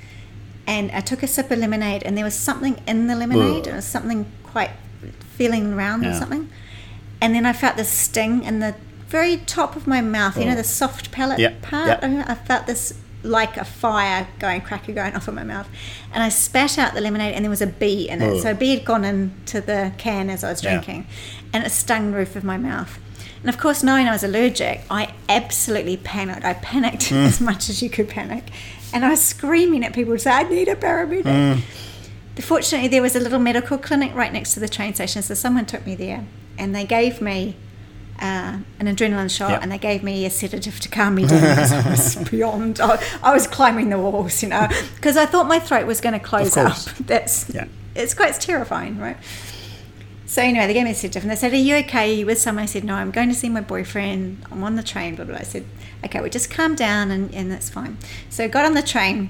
And 0.68 0.92
I 0.92 1.01
took 1.01 1.24
a 1.24 1.28
sip 1.28 1.50
of 1.50 1.57
lemonade, 1.57 2.04
and 2.04 2.16
there 2.16 2.24
was 2.24 2.36
something 2.36 2.81
in 2.88 3.07
the 3.07 3.16
lemonade. 3.16 3.68
Ugh. 3.68 3.74
It 3.74 3.75
was 3.75 3.86
something 3.86 4.31
quite 4.44 4.72
feeling 5.35 5.76
round 5.76 6.06
or 6.06 6.14
something. 6.14 6.50
And 7.21 7.35
then 7.35 7.45
I 7.45 7.54
felt 7.54 7.78
this 7.78 7.90
sting 7.90 8.44
in 8.44 8.59
the 8.59 8.75
very 9.07 9.37
top 9.37 9.75
of 9.75 9.85
my 9.87 10.01
mouth. 10.01 10.37
You 10.37 10.45
know, 10.45 10.54
Oh. 10.54 10.56
the 10.56 10.63
soft 10.63 11.11
palate 11.11 11.40
Yeah, 11.40 11.54
part. 11.61 11.87
yeah. 12.01 12.25
I 12.28 12.31
I 12.31 12.35
felt 12.35 12.66
this 12.68 12.94
like 13.23 13.56
a 13.57 13.63
fire 13.66 14.28
going, 14.40 14.61
cracker 14.61 14.92
going 14.94 15.16
off 15.16 15.28
in 15.28 15.35
my 15.35 15.44
mouth. 15.44 15.68
And 16.11 16.23
I 16.23 16.30
spat 16.30 16.80
out 16.80 16.95
the 16.95 17.01
lemonade, 17.01 17.35
and 17.35 17.45
there 17.45 17.49
was 17.51 17.61
a 17.61 17.68
bee 17.68 18.09
in 18.09 18.19
it. 18.21 18.33
Ugh. 18.37 18.42
So 18.42 18.51
a 18.51 18.56
bee 18.56 18.73
had 18.75 18.83
gone 18.83 19.06
into 19.06 19.61
the 19.61 19.92
can 19.99 20.30
as 20.31 20.44
I 20.44 20.49
was 20.49 20.63
Yeah. 20.63 20.71
drinking, 20.71 21.06
and 21.54 21.63
it 21.63 21.69
stung 21.71 22.11
the 22.11 22.18
roof 22.18 22.35
of 22.35 22.44
my 22.44 22.57
mouth. 22.57 22.97
And 23.44 23.49
of 23.49 23.59
course, 23.59 23.83
knowing 23.83 24.07
I 24.07 24.11
was 24.11 24.23
allergic, 24.23 24.81
I 24.90 25.09
absolutely 25.30 25.97
panicked. 25.97 26.44
I 26.44 26.54
panicked 26.54 27.09
Mm. 27.11 27.28
as 27.28 27.40
much 27.42 27.69
as 27.69 27.81
you 27.83 27.90
could 27.92 28.09
panic. 28.09 28.45
And 28.94 29.06
I 29.06 29.09
was 29.09 29.21
screaming 29.21 29.83
at 29.85 29.94
people 29.94 30.13
to 30.13 30.19
say, 30.19 30.31
I 30.31 30.44
need 30.44 30.68
a 30.68 30.75
paramedic. 30.75 31.23
Mm. 31.23 31.61
Fortunately, 32.40 32.87
there 32.87 33.01
was 33.04 33.16
a 33.16 33.19
little 33.19 33.40
medical 33.40 33.78
clinic 33.78 34.16
right 34.16 34.33
next 34.33 34.54
to 34.56 34.59
the 34.59 34.68
train 34.69 34.94
station, 34.95 35.21
so 35.21 35.33
someone 35.35 35.66
took 35.66 35.85
me 35.85 35.95
there 35.95 36.23
and 36.61 36.73
they 36.75 36.85
gave 36.85 37.21
me 37.21 37.56
uh, 38.21 38.59
an 38.80 38.85
adrenaline 38.85 39.30
shot 39.35 39.49
Yep. 39.51 39.63
and 39.63 39.71
they 39.71 39.77
gave 39.80 40.03
me 40.03 40.25
a 40.25 40.30
sedative 40.30 40.80
to 40.80 40.89
calm 40.89 41.15
me 41.15 41.25
down 41.25 41.41
because 41.41 41.71
I 41.73 41.89
was 41.89 42.15
beyond. 42.31 42.80
I, 42.80 43.01
I 43.23 43.33
was 43.33 43.47
climbing 43.47 43.89
the 43.89 43.97
walls, 43.97 44.44
you 44.44 44.49
know, 44.49 44.68
because 44.95 45.18
I 45.18 45.25
thought 45.25 45.47
my 45.47 45.59
throat 45.59 45.87
was 45.87 45.99
going 46.01 46.13
to 46.13 46.19
close 46.31 46.56
up. 46.56 46.77
That's 47.11 47.49
Yeah. 47.49 47.65
it's 47.95 48.13
quite 48.13 48.33
terrifying, 48.39 48.99
right? 48.99 49.18
So 50.27 50.41
anyway, 50.41 50.65
they 50.68 50.73
gave 50.73 50.85
me 50.85 50.91
a 50.91 50.95
sedative 50.95 51.23
and 51.23 51.31
they 51.31 51.35
said, 51.35 51.51
"Are 51.51 51.57
you 51.57 51.75
okay? 51.77 52.11
Are 52.11 52.15
you 52.19 52.25
with 52.25 52.39
someone?" 52.39 52.63
I 52.63 52.68
said, 52.68 52.83
"No, 52.85 52.94
I'm 52.95 53.11
going 53.11 53.27
to 53.30 53.35
see 53.35 53.49
my 53.49 53.59
boyfriend. 53.59 54.45
I'm 54.51 54.63
on 54.63 54.75
the 54.77 54.83
train." 54.83 55.15
Blah 55.15 55.25
blah. 55.25 55.33
blah. 55.35 55.41
I 55.41 55.44
said, 55.44 55.65
"Okay, 56.06 56.21
well, 56.21 56.30
just 56.30 56.49
calm 56.49 56.73
down 56.75 57.11
and, 57.11 57.33
and 57.35 57.51
that's 57.51 57.69
fine." 57.69 57.97
So 58.30 58.45
I 58.45 58.47
got 58.47 58.63
on 58.63 58.73
the 58.73 58.81
train 58.81 59.30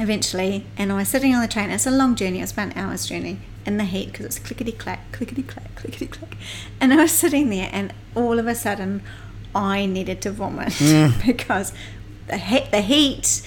eventually, 0.00 0.66
and 0.76 0.90
I 0.90 0.96
was 0.96 1.08
sitting 1.08 1.34
on 1.36 1.40
the 1.40 1.46
train. 1.46 1.70
It's 1.70 1.86
a 1.86 1.90
long 1.92 2.16
journey. 2.16 2.40
It's 2.40 2.50
about 2.52 2.72
an 2.72 2.78
hour's 2.78 3.06
journey 3.06 3.38
in 3.66 3.76
the 3.78 3.84
heat 3.84 4.12
because 4.12 4.26
it's 4.26 4.38
clickety 4.38 4.72
clack, 4.72 5.10
clickety 5.12 5.42
clack, 5.42 5.74
clickety 5.76 6.06
clack. 6.06 6.36
And 6.80 6.92
I 6.92 6.96
was 6.96 7.12
sitting 7.12 7.50
there, 7.50 7.68
and 7.72 7.92
all 8.14 8.38
of 8.38 8.46
a 8.46 8.54
sudden, 8.54 9.02
I 9.54 9.86
needed 9.86 10.20
to 10.22 10.30
vomit 10.32 10.74
because 11.26 11.72
the 12.26 12.38
heat, 12.38 12.70
the 12.70 12.80
heat, 12.80 13.42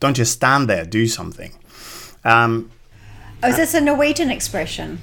don't 0.00 0.14
just 0.14 0.32
stand 0.32 0.68
there, 0.68 0.84
do 0.84 1.06
something. 1.06 1.52
Um, 2.24 2.70
oh, 3.42 3.48
is 3.48 3.56
this 3.56 3.74
a 3.74 3.80
Norwegian 3.80 4.30
expression? 4.30 4.98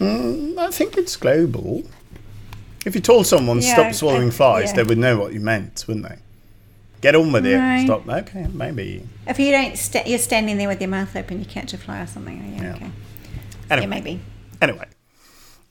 I 0.57 0.69
think 0.69 0.97
it's 0.97 1.15
global. 1.15 1.83
If 2.85 2.95
you 2.95 3.01
told 3.01 3.25
someone 3.27 3.61
Yeah, 3.61 3.73
stop 3.73 3.93
swallowing 3.93 4.29
I- 4.29 4.31
flies, 4.31 4.69
yeah. 4.69 4.77
they 4.77 4.83
would 4.83 4.97
know 4.97 5.17
what 5.17 5.33
you 5.33 5.39
meant, 5.39 5.85
wouldn't 5.87 6.07
they? 6.07 6.17
Get 7.01 7.15
on 7.15 7.31
with 7.31 7.45
it. 7.45 7.57
Right. 7.57 7.85
Stop. 7.85 8.07
Okay, 8.07 8.47
maybe. 8.53 9.07
If 9.27 9.39
you 9.39 9.51
don't, 9.51 9.77
sta 9.77 10.01
you're 10.05 10.17
standing 10.19 10.57
there 10.57 10.67
with 10.67 10.81
your 10.81 10.89
mouth 10.89 11.15
open, 11.15 11.39
you 11.39 11.45
catch 11.45 11.73
a 11.73 11.77
fly 11.77 12.01
or 12.01 12.07
something. 12.07 12.55
Yeah, 12.55 12.63
Yeah. 12.63 12.75
okay. 12.75 12.91
Anyway. 13.69 13.81
Yeah, 13.81 13.85
maybe. 13.87 14.19
Anyway, 14.61 14.85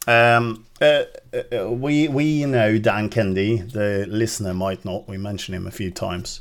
um, 0.06 0.64
uh, 0.80 1.02
uh, 1.34 1.42
uh, 1.64 1.70
we 1.70 2.06
we 2.08 2.44
know 2.44 2.78
Dan 2.78 3.08
Kennedy. 3.08 3.56
The 3.56 4.06
listener 4.08 4.54
might 4.54 4.84
not. 4.84 5.08
We 5.08 5.16
mentioned 5.16 5.56
him 5.56 5.66
a 5.66 5.70
few 5.72 5.90
times. 5.90 6.40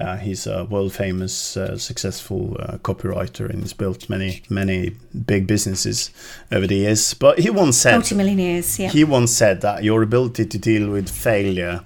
Uh, 0.00 0.16
he's 0.16 0.44
a 0.48 0.64
world 0.64 0.92
famous, 0.92 1.56
uh, 1.56 1.78
successful 1.78 2.56
uh, 2.58 2.78
copywriter 2.78 3.48
and 3.48 3.60
he's 3.60 3.72
built 3.72 4.08
many 4.10 4.42
many 4.48 4.90
big 5.26 5.46
businesses 5.46 6.10
over 6.50 6.66
the 6.66 6.74
years. 6.76 7.14
But 7.14 7.38
he 7.38 7.50
once 7.50 7.76
said 7.76 7.92
Multimillionaires. 7.92 8.76
Yeah. 8.78 8.88
he 8.88 9.04
once 9.04 9.30
said 9.32 9.60
that 9.60 9.84
your 9.84 10.02
ability 10.02 10.46
to 10.46 10.58
deal 10.58 10.90
with 10.90 11.08
failure 11.08 11.84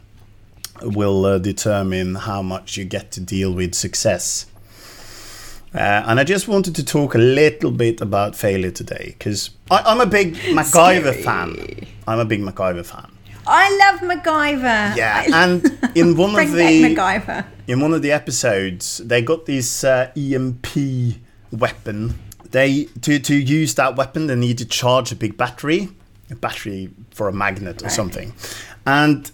will 0.83 1.25
uh, 1.25 1.39
determine 1.39 2.15
how 2.17 2.43
much 2.43 2.77
you 2.77 2.85
get 2.85 3.11
to 3.13 3.21
deal 3.21 3.53
with 3.53 3.75
success. 3.75 4.47
Uh, 5.75 5.79
and 6.07 6.19
I 6.19 6.25
just 6.25 6.49
wanted 6.49 6.75
to 6.77 6.85
talk 6.85 7.15
a 7.15 7.19
little 7.19 7.71
bit 7.71 8.01
about 8.01 8.35
failure 8.35 8.71
today 8.71 9.15
because 9.19 9.51
I'm 9.71 10.01
a 10.01 10.07
big 10.07 10.35
MacGyver 10.37 11.13
Scary. 11.13 11.23
fan. 11.23 11.87
I'm 12.07 12.19
a 12.21 12.25
big 12.25 12.41
MacGyver 12.41 12.87
fan. 12.87 13.11
I 13.47 13.77
love 13.79 14.01
MacGyver. 14.01 14.97
Yeah, 14.97 15.25
and 15.33 15.65
in 15.95 16.17
one 16.17 16.39
of 16.39 16.53
the 16.53 16.83
MacGyver. 16.83 17.45
in 17.67 17.81
one 17.81 17.93
of 17.93 18.03
the 18.03 18.13
episodes, 18.13 18.99
they 18.99 19.21
got 19.23 19.47
this 19.47 19.85
uh, 19.85 20.11
EMP 20.17 20.67
weapon. 21.53 22.19
They 22.51 22.85
to 23.03 23.19
to 23.19 23.35
use 23.35 23.75
that 23.75 23.97
weapon, 23.97 24.27
they 24.27 24.37
need 24.37 24.57
to 24.59 24.65
charge 24.65 25.13
a 25.13 25.17
big 25.17 25.37
battery, 25.37 25.89
a 26.31 26.35
battery 26.35 26.91
for 27.11 27.29
a 27.29 27.33
magnet 27.33 27.83
or 27.83 27.91
something, 27.91 28.33
and 28.87 29.31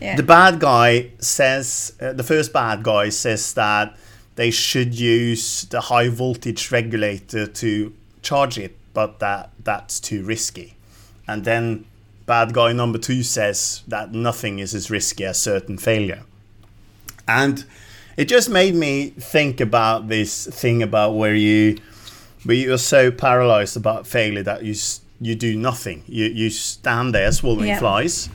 Yeah. 0.00 0.16
the 0.16 0.22
bad 0.22 0.60
guy 0.60 1.10
says 1.18 1.92
uh, 2.00 2.12
the 2.12 2.22
first 2.22 2.52
bad 2.52 2.82
guy 2.82 3.08
says 3.08 3.52
that 3.54 3.96
they 4.36 4.50
should 4.50 4.94
use 4.98 5.62
the 5.64 5.80
high 5.80 6.08
voltage 6.08 6.70
regulator 6.70 7.46
to 7.46 7.92
charge 8.22 8.58
it, 8.58 8.76
but 8.94 9.18
that 9.18 9.50
that's 9.64 9.98
too 10.00 10.22
risky. 10.24 10.74
And 11.26 11.44
then 11.44 11.84
bad 12.26 12.52
guy 12.54 12.72
number 12.72 12.98
two 12.98 13.22
says 13.22 13.82
that 13.88 14.12
nothing 14.12 14.58
is 14.60 14.74
as 14.74 14.90
risky 14.90 15.24
as 15.24 15.40
certain 15.40 15.78
failure. 15.78 16.22
And 17.26 17.64
it 18.16 18.26
just 18.28 18.48
made 18.48 18.74
me 18.74 19.10
think 19.10 19.60
about 19.60 20.08
this 20.08 20.46
thing 20.46 20.82
about 20.82 21.12
where 21.14 21.34
you 21.34 21.78
where 22.44 22.56
you're 22.56 22.78
so 22.78 23.10
paralyzed 23.10 23.76
about 23.76 24.06
failure 24.06 24.42
that 24.44 24.62
you 24.64 24.74
you 25.20 25.34
do 25.34 25.56
nothing. 25.56 26.02
You 26.06 26.26
you 26.26 26.50
stand 26.50 27.14
there 27.14 27.30
swallowing 27.32 27.68
Yeah. 27.68 27.78
flies, 27.80 28.28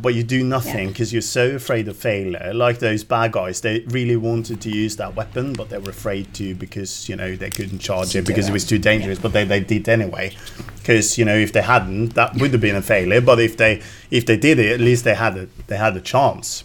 but 0.00 0.14
you 0.14 0.22
do 0.22 0.44
nothing 0.44 0.88
because 0.88 1.12
you're 1.12 1.22
so 1.22 1.56
afraid 1.56 1.88
of 1.88 1.96
failure. 1.96 2.52
Like 2.54 2.78
those 2.78 3.04
bad 3.04 3.32
guys, 3.32 3.60
they 3.60 3.80
really 3.88 4.16
wanted 4.16 4.60
to 4.62 4.70
use 4.70 4.96
that 4.96 5.14
weapon, 5.14 5.52
but 5.52 5.68
they 5.70 5.78
were 5.78 5.90
afraid 5.90 6.32
to 6.34 6.54
because 6.54 7.08
you 7.08 7.16
know 7.16 7.36
they 7.36 7.50
couldn't 7.50 7.80
charge 7.80 8.14
it 8.14 8.26
because 8.26 8.48
it 8.48 8.52
was 8.52 8.64
too 8.64 8.78
dangerous. 8.78 9.18
But 9.18 9.32
they, 9.32 9.44
they 9.44 9.60
did 9.60 9.88
anyway, 9.88 10.36
because 10.76 11.18
you 11.18 11.24
know 11.24 11.36
if 11.36 11.52
they 11.52 11.62
hadn't, 11.62 12.14
that 12.14 12.34
would 12.36 12.52
have 12.52 12.60
been 12.60 12.76
a 12.76 12.82
failure. 12.82 13.20
But 13.20 13.40
if 13.40 13.56
they 13.56 13.82
if 14.10 14.26
they 14.26 14.36
did 14.36 14.58
it, 14.58 14.72
at 14.72 14.80
least 14.80 15.04
they 15.04 15.14
had 15.14 15.36
a 15.36 15.48
they 15.66 15.76
had 15.76 15.96
a 15.96 16.00
chance. 16.00 16.64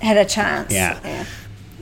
Had 0.00 0.16
a 0.16 0.24
chance. 0.24 0.72
Yeah. 0.72 0.98
Yeah. 1.04 1.26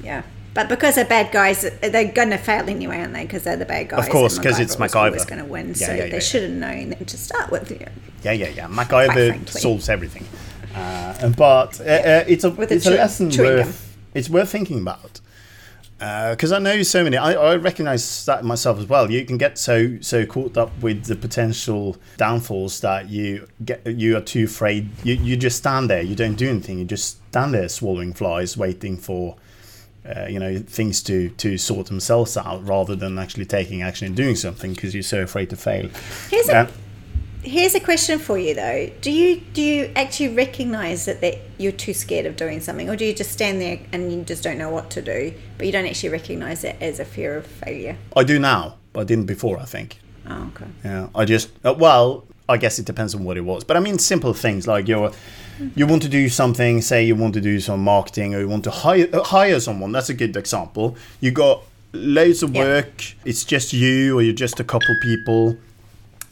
Yeah. 0.03 0.23
But 0.55 0.69
because 0.69 0.97
they're 0.97 1.05
bad 1.05 1.31
guys, 1.31 1.63
they're 1.63 2.11
going 2.11 2.31
to 2.31 2.37
fail 2.37 2.69
anyway, 2.69 2.99
aren't 2.99 3.13
they? 3.13 3.23
Because 3.23 3.45
they're 3.45 3.57
the 3.57 3.65
bad 3.65 3.91
guys. 3.91 4.07
Of 4.07 4.11
course, 4.11 4.39
because 4.39 4.59
it's 4.59 4.77
was 4.77 4.93
always 4.93 5.25
MacGyver. 5.25 5.29
going 5.29 5.39
to 5.39 5.45
win. 5.45 5.69
Yeah, 5.69 5.75
so 5.75 5.93
yeah, 5.93 5.99
yeah, 5.99 6.05
they 6.07 6.13
yeah. 6.15 6.19
should 6.19 6.43
have 6.43 6.51
known 6.51 6.91
them 6.91 7.05
to 7.05 7.17
start 7.17 7.53
with. 7.53 7.71
Yeah. 7.71 7.89
Yeah, 8.25 8.33
yeah, 8.33 8.49
yeah. 8.49 8.67
MacGyver 8.67 9.49
solves 9.49 9.89
everything. 9.89 10.27
Uh, 10.75 11.29
but 11.31 11.81
uh, 11.81 11.85
uh, 11.85 12.25
it's 12.29 12.45
a 12.45 12.51
With 12.51 12.71
a 12.71 12.75
it's 12.77 12.87
a 12.87 12.91
chew- 12.91 12.97
lesson 12.97 13.29
worth 13.29 13.65
gum. 13.65 13.75
it's 14.15 14.29
worth 14.31 14.51
thinking 14.51 14.81
about. 14.81 15.21
Because 15.99 16.53
I 16.53 16.61
know 16.61 16.85
so 16.85 17.03
many, 17.03 17.17
I, 17.17 17.33
I 17.33 17.57
recognize 17.57 18.25
that 18.27 18.45
myself 18.45 18.79
as 18.79 18.87
well. 18.87 19.11
You 19.11 19.25
can 19.25 19.37
get 19.37 19.59
so 19.59 19.99
so 20.01 20.25
caught 20.27 20.57
up 20.57 20.71
with 20.81 21.07
the 21.07 21.17
potential 21.17 21.97
downfalls 22.17 22.79
that 22.83 23.09
you 23.09 23.49
get 23.65 23.85
you 23.85 24.17
are 24.17 24.21
too 24.21 24.45
afraid. 24.45 24.91
You 25.03 25.15
you 25.15 25.37
just 25.37 25.57
stand 25.57 25.91
there. 25.91 26.01
You 26.03 26.15
don't 26.15 26.37
do 26.37 26.49
anything. 26.49 26.79
You 26.79 26.85
just 26.85 27.17
stand 27.31 27.53
there 27.53 27.69
swallowing 27.69 28.13
flies, 28.15 28.57
waiting 28.57 28.97
for 28.97 29.35
uh, 30.09 30.27
you 30.29 30.39
know 30.39 30.59
things 30.59 31.03
to 31.03 31.31
to 31.31 31.59
sort 31.59 31.89
themselves 31.89 32.37
out, 32.37 32.65
rather 32.65 32.95
than 32.95 33.19
actually 33.19 33.47
taking 33.47 33.83
action 33.83 34.07
and 34.07 34.15
doing 34.15 34.37
something 34.37 34.75
because 34.75 34.95
you're 34.95 35.03
so 35.03 35.23
afraid 35.23 35.51
to 35.51 35.57
fail. 35.57 35.89
Here's 36.31 36.49
a 36.49 36.59
Uh, 36.59 36.67
Here's 37.49 37.75
a 37.75 37.81
question 37.81 38.19
for 38.19 38.37
you 38.37 38.55
though. 38.55 38.91
Do 39.01 39.11
you 39.11 39.41
do 39.55 39.63
you 39.63 39.91
actually 39.97 40.29
recognize 40.35 41.07
that, 41.07 41.23
that 41.23 41.39
you're 41.57 41.73
too 41.73 41.95
scared 41.95 42.27
of 42.27 42.37
doing 42.37 42.61
something 42.61 42.91
or 42.91 42.97
do 42.97 43.07
you 43.07 43.15
just 43.15 43.33
stand 43.33 43.59
there 43.61 43.79
and 43.93 44.13
you 44.13 44.23
just 44.23 44.43
don't 44.43 44.59
know 44.59 44.69
what 44.69 44.91
to 44.91 45.01
do, 45.03 45.33
but 45.57 45.65
you 45.67 45.73
don't 45.73 45.87
actually 45.87 46.11
recognize 46.11 46.63
it 46.63 46.77
as 46.81 47.01
a 47.01 47.07
fear 47.07 47.37
of 47.39 47.47
failure? 47.47 47.97
I 48.15 48.25
do 48.25 48.39
now, 48.39 48.77
but 48.93 49.01
I 49.01 49.05
didn't 49.05 49.25
before. 49.27 49.59
I 49.59 49.65
think. 49.65 49.99
Oh, 50.29 50.51
okay. 50.55 50.67
Yeah, 50.85 51.09
I 51.15 51.25
just 51.25 51.49
uh, 51.65 51.75
well, 51.79 52.25
I 52.51 52.59
guess 52.59 52.79
it 52.79 52.85
depends 52.85 53.15
on 53.15 53.25
what 53.25 53.39
it 53.39 53.43
was, 53.43 53.65
but 53.65 53.79
I 53.79 53.81
mean 53.81 53.99
simple 53.99 54.35
things 54.35 54.67
like 54.67 54.87
you're 54.87 55.11
you 55.75 55.87
want 55.87 56.03
to 56.03 56.09
do 56.11 56.29
something. 56.29 56.83
Say 56.83 57.05
you 57.05 57.17
want 57.17 57.33
to 57.35 57.41
do 57.41 57.61
some 57.61 57.81
marketing 57.83 58.35
or 58.35 58.41
you 58.41 58.49
want 58.49 58.65
to 58.65 58.71
hire 58.71 59.09
uh, 59.13 59.23
hire 59.25 59.59
someone. 59.59 59.91
That's 59.93 60.11
a 60.11 60.15
good 60.15 60.37
example. 60.37 60.97
You 61.21 61.31
got 61.31 61.63
loads 61.95 62.43
of 62.43 62.55
Yeah. 62.55 62.65
work. 62.65 63.05
It's 63.25 63.43
just 63.45 63.73
you 63.73 64.19
or 64.19 64.23
you're 64.23 64.35
just 64.35 64.61
a 64.61 64.65
couple 64.65 64.95
people, 65.01 65.57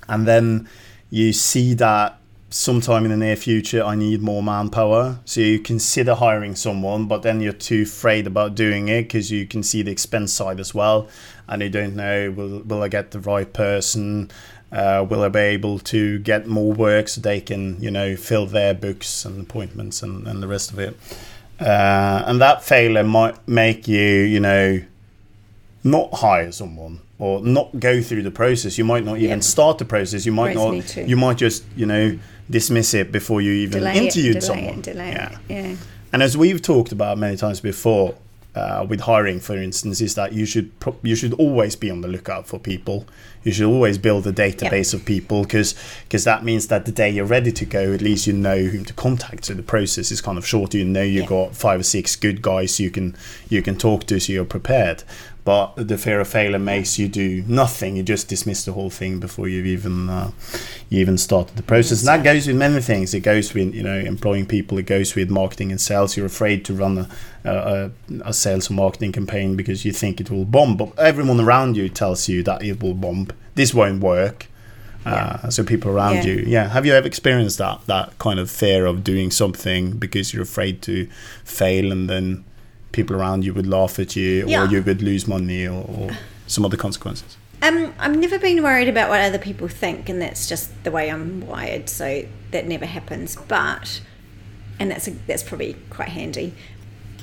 and 0.08 0.28
then 0.28 0.68
you 1.10 1.32
see 1.32 1.74
that 1.74 2.18
sometime 2.50 3.04
in 3.04 3.10
the 3.10 3.16
near 3.16 3.36
future 3.36 3.82
I 3.82 3.96
need 3.96 4.22
more 4.22 4.42
manpower. 4.42 5.18
So 5.24 5.40
you 5.40 5.58
consider 5.58 6.14
hiring 6.14 6.54
someone, 6.54 7.06
but 7.06 7.22
then 7.22 7.40
you're 7.40 7.52
too 7.52 7.82
afraid 7.82 8.26
about 8.26 8.54
doing 8.54 8.88
it 8.88 9.02
because 9.02 9.30
you 9.30 9.46
can 9.46 9.62
see 9.62 9.82
the 9.82 9.90
expense 9.90 10.32
side 10.32 10.60
as 10.60 10.74
well, 10.74 11.08
and 11.48 11.62
you 11.62 11.68
don't 11.68 11.96
know 11.96 12.30
will 12.30 12.60
will 12.60 12.82
I 12.82 12.88
get 12.88 13.10
the 13.10 13.20
right 13.20 13.52
person. 13.52 14.30
Uh, 14.72 15.06
will 15.08 15.22
I 15.22 15.28
be 15.28 15.38
able 15.38 15.78
to 15.78 16.18
get 16.18 16.48
more 16.48 16.72
work 16.72 17.08
so 17.08 17.20
they 17.20 17.40
can, 17.40 17.80
you 17.80 17.90
know, 17.90 18.16
fill 18.16 18.46
their 18.46 18.74
books 18.74 19.24
and 19.24 19.40
appointments 19.40 20.02
and, 20.02 20.26
and 20.26 20.42
the 20.42 20.48
rest 20.48 20.72
of 20.72 20.78
it? 20.80 20.96
uh, 21.60 22.24
and 22.26 22.40
that 22.40 22.62
failure 22.62 23.04
might 23.04 23.46
make 23.48 23.88
you, 23.88 24.00
you 24.00 24.40
know, 24.40 24.80
not 25.82 26.12
hire 26.14 26.52
someone 26.52 27.00
or 27.18 27.40
not 27.42 27.78
go 27.80 28.02
through 28.02 28.22
the 28.22 28.30
process. 28.30 28.76
You 28.78 28.84
might 28.84 29.04
not 29.04 29.16
even 29.18 29.38
Yep. 29.38 29.42
start 29.42 29.78
the 29.78 29.84
process. 29.84 30.26
You 30.26 30.32
might 30.32 30.54
not. 30.54 30.96
You 30.96 31.16
might 31.16 31.38
just, 31.38 31.64
you 31.76 31.86
know, 31.86 32.18
dismiss 32.50 32.94
it 32.94 33.10
before 33.10 33.40
you 33.40 33.52
even 33.52 33.80
delay 33.80 33.96
interviewed 34.06 34.36
it, 34.36 34.40
delay 34.40 34.46
someone. 34.46 34.78
it, 34.78 34.82
delay 34.82 35.10
yeah. 35.10 35.32
it. 35.32 35.38
Yeah. 35.48 35.76
And 36.12 36.22
as 36.22 36.36
we've 36.36 36.62
talked 36.62 36.92
about 36.92 37.18
many 37.18 37.36
times 37.36 37.60
before, 37.60 38.14
uh, 38.54 38.86
with 38.88 39.00
hiring, 39.00 39.38
for 39.38 39.54
instance, 39.56 40.00
is 40.00 40.14
that 40.14 40.32
you 40.32 40.46
should 40.46 40.78
pro- 40.80 40.96
you 41.02 41.14
should 41.14 41.34
always 41.34 41.76
be 41.76 41.90
on 41.90 42.00
the 42.00 42.08
lookout 42.08 42.46
for 42.46 42.58
people. 42.58 43.06
You 43.44 43.52
should 43.52 43.66
always 43.66 43.98
build 43.98 44.26
a 44.26 44.32
database 44.32 44.94
of 44.94 45.04
people 45.04 45.42
because 45.42 45.74
because 46.04 46.24
that 46.24 46.42
means 46.44 46.68
that 46.68 46.84
the 46.86 46.92
day 46.92 47.10
you're 47.10 47.26
ready 47.26 47.52
to 47.52 47.64
go, 47.66 47.92
at 47.92 48.00
least 48.00 48.26
you 48.26 48.32
know 48.32 48.56
whom 48.58 48.84
to 48.86 48.94
contact. 48.94 49.44
So 49.46 49.54
the 49.54 49.62
process 49.62 50.10
is 50.10 50.20
kind 50.22 50.38
of 50.38 50.46
short. 50.46 50.72
You 50.72 50.84
know 50.86 51.02
you 51.02 51.20
Yeah. 51.22 51.26
got 51.26 51.54
five 51.54 51.80
or 51.80 51.82
six 51.82 52.16
good 52.16 52.40
guys 52.40 52.80
you 52.80 52.90
can 52.90 53.14
you 53.50 53.60
can 53.62 53.76
talk 53.76 54.06
to, 54.06 54.18
so 54.20 54.32
you're 54.32 54.44
prepared. 54.46 55.02
But 55.46 55.76
the 55.76 55.96
fear 55.96 56.18
of 56.18 56.26
failure 56.26 56.58
makes 56.58 56.98
you 56.98 57.06
do 57.06 57.44
nothing. 57.46 57.96
You 57.96 58.02
just 58.02 58.26
dismiss 58.26 58.64
the 58.64 58.72
whole 58.72 58.90
thing 58.90 59.20
before 59.20 59.46
you've 59.46 59.64
even 59.66 60.10
uh, 60.10 60.32
you 60.90 60.98
even 61.00 61.16
started 61.18 61.56
the 61.56 61.62
process. 61.62 62.00
And 62.00 62.08
that 62.08 62.24
goes 62.24 62.48
with 62.48 62.56
many 62.56 62.80
things. 62.82 63.14
It 63.14 63.20
goes 63.20 63.54
with 63.54 63.72
you 63.72 63.84
know 63.84 63.96
employing 63.96 64.46
people. 64.46 64.76
It 64.78 64.86
goes 64.86 65.14
with 65.14 65.30
marketing 65.30 65.70
and 65.70 65.80
sales. 65.80 66.16
You're 66.16 66.26
afraid 66.26 66.64
to 66.64 66.74
run 66.74 66.98
a, 66.98 67.08
a, 67.48 67.90
a 68.24 68.32
sales 68.32 68.68
or 68.70 68.74
marketing 68.74 69.12
campaign 69.12 69.54
because 69.54 69.84
you 69.84 69.92
think 69.92 70.20
it 70.20 70.32
will 70.32 70.44
bomb. 70.44 70.76
But 70.76 70.98
everyone 70.98 71.38
around 71.40 71.76
you 71.76 71.88
tells 71.88 72.28
you 72.28 72.42
that 72.42 72.64
it 72.64 72.82
will 72.82 72.94
bomb. 72.94 73.28
This 73.54 73.72
won't 73.72 74.00
work. 74.02 74.48
Uh, 75.04 75.48
so 75.50 75.62
people 75.62 75.92
around 75.92 76.16
Yeah. 76.16 76.24
you, 76.24 76.44
yeah. 76.48 76.68
Have 76.70 76.84
you 76.84 76.92
ever 76.92 77.06
experienced 77.06 77.58
that 77.58 77.78
that 77.86 78.18
kind 78.18 78.40
of 78.40 78.50
fear 78.50 78.84
of 78.86 79.04
doing 79.04 79.30
something 79.30 79.92
because 79.92 80.34
you're 80.34 80.42
afraid 80.42 80.82
to 80.82 81.06
fail, 81.44 81.92
and 81.92 82.10
then 82.10 82.44
people 82.96 83.14
around 83.14 83.44
you 83.44 83.54
would 83.54 83.66
laugh 83.66 83.98
at 84.00 84.16
you, 84.16 84.46
Yeah. 84.48 84.64
or 84.64 84.68
you 84.68 84.82
would 84.82 85.02
lose 85.02 85.28
money, 85.28 85.66
or, 85.68 85.84
or 85.88 86.10
some 86.46 86.64
other 86.64 86.76
consequences? 86.76 87.36
Um, 87.62 87.94
I've 87.98 88.16
never 88.16 88.38
been 88.38 88.62
worried 88.62 88.88
about 88.88 89.08
what 89.08 89.20
other 89.20 89.38
people 89.38 89.68
think, 89.68 90.08
and 90.08 90.20
that's 90.20 90.48
just 90.48 90.70
the 90.84 90.90
way 90.90 91.10
I'm 91.10 91.46
wired. 91.46 91.88
So 91.88 92.24
that 92.50 92.66
never 92.66 92.86
happens. 92.86 93.36
But, 93.48 94.00
and 94.80 94.90
that's 94.90 95.06
a, 95.08 95.12
that's 95.26 95.42
probably 95.42 95.76
quite 95.90 96.08
handy. 96.08 96.54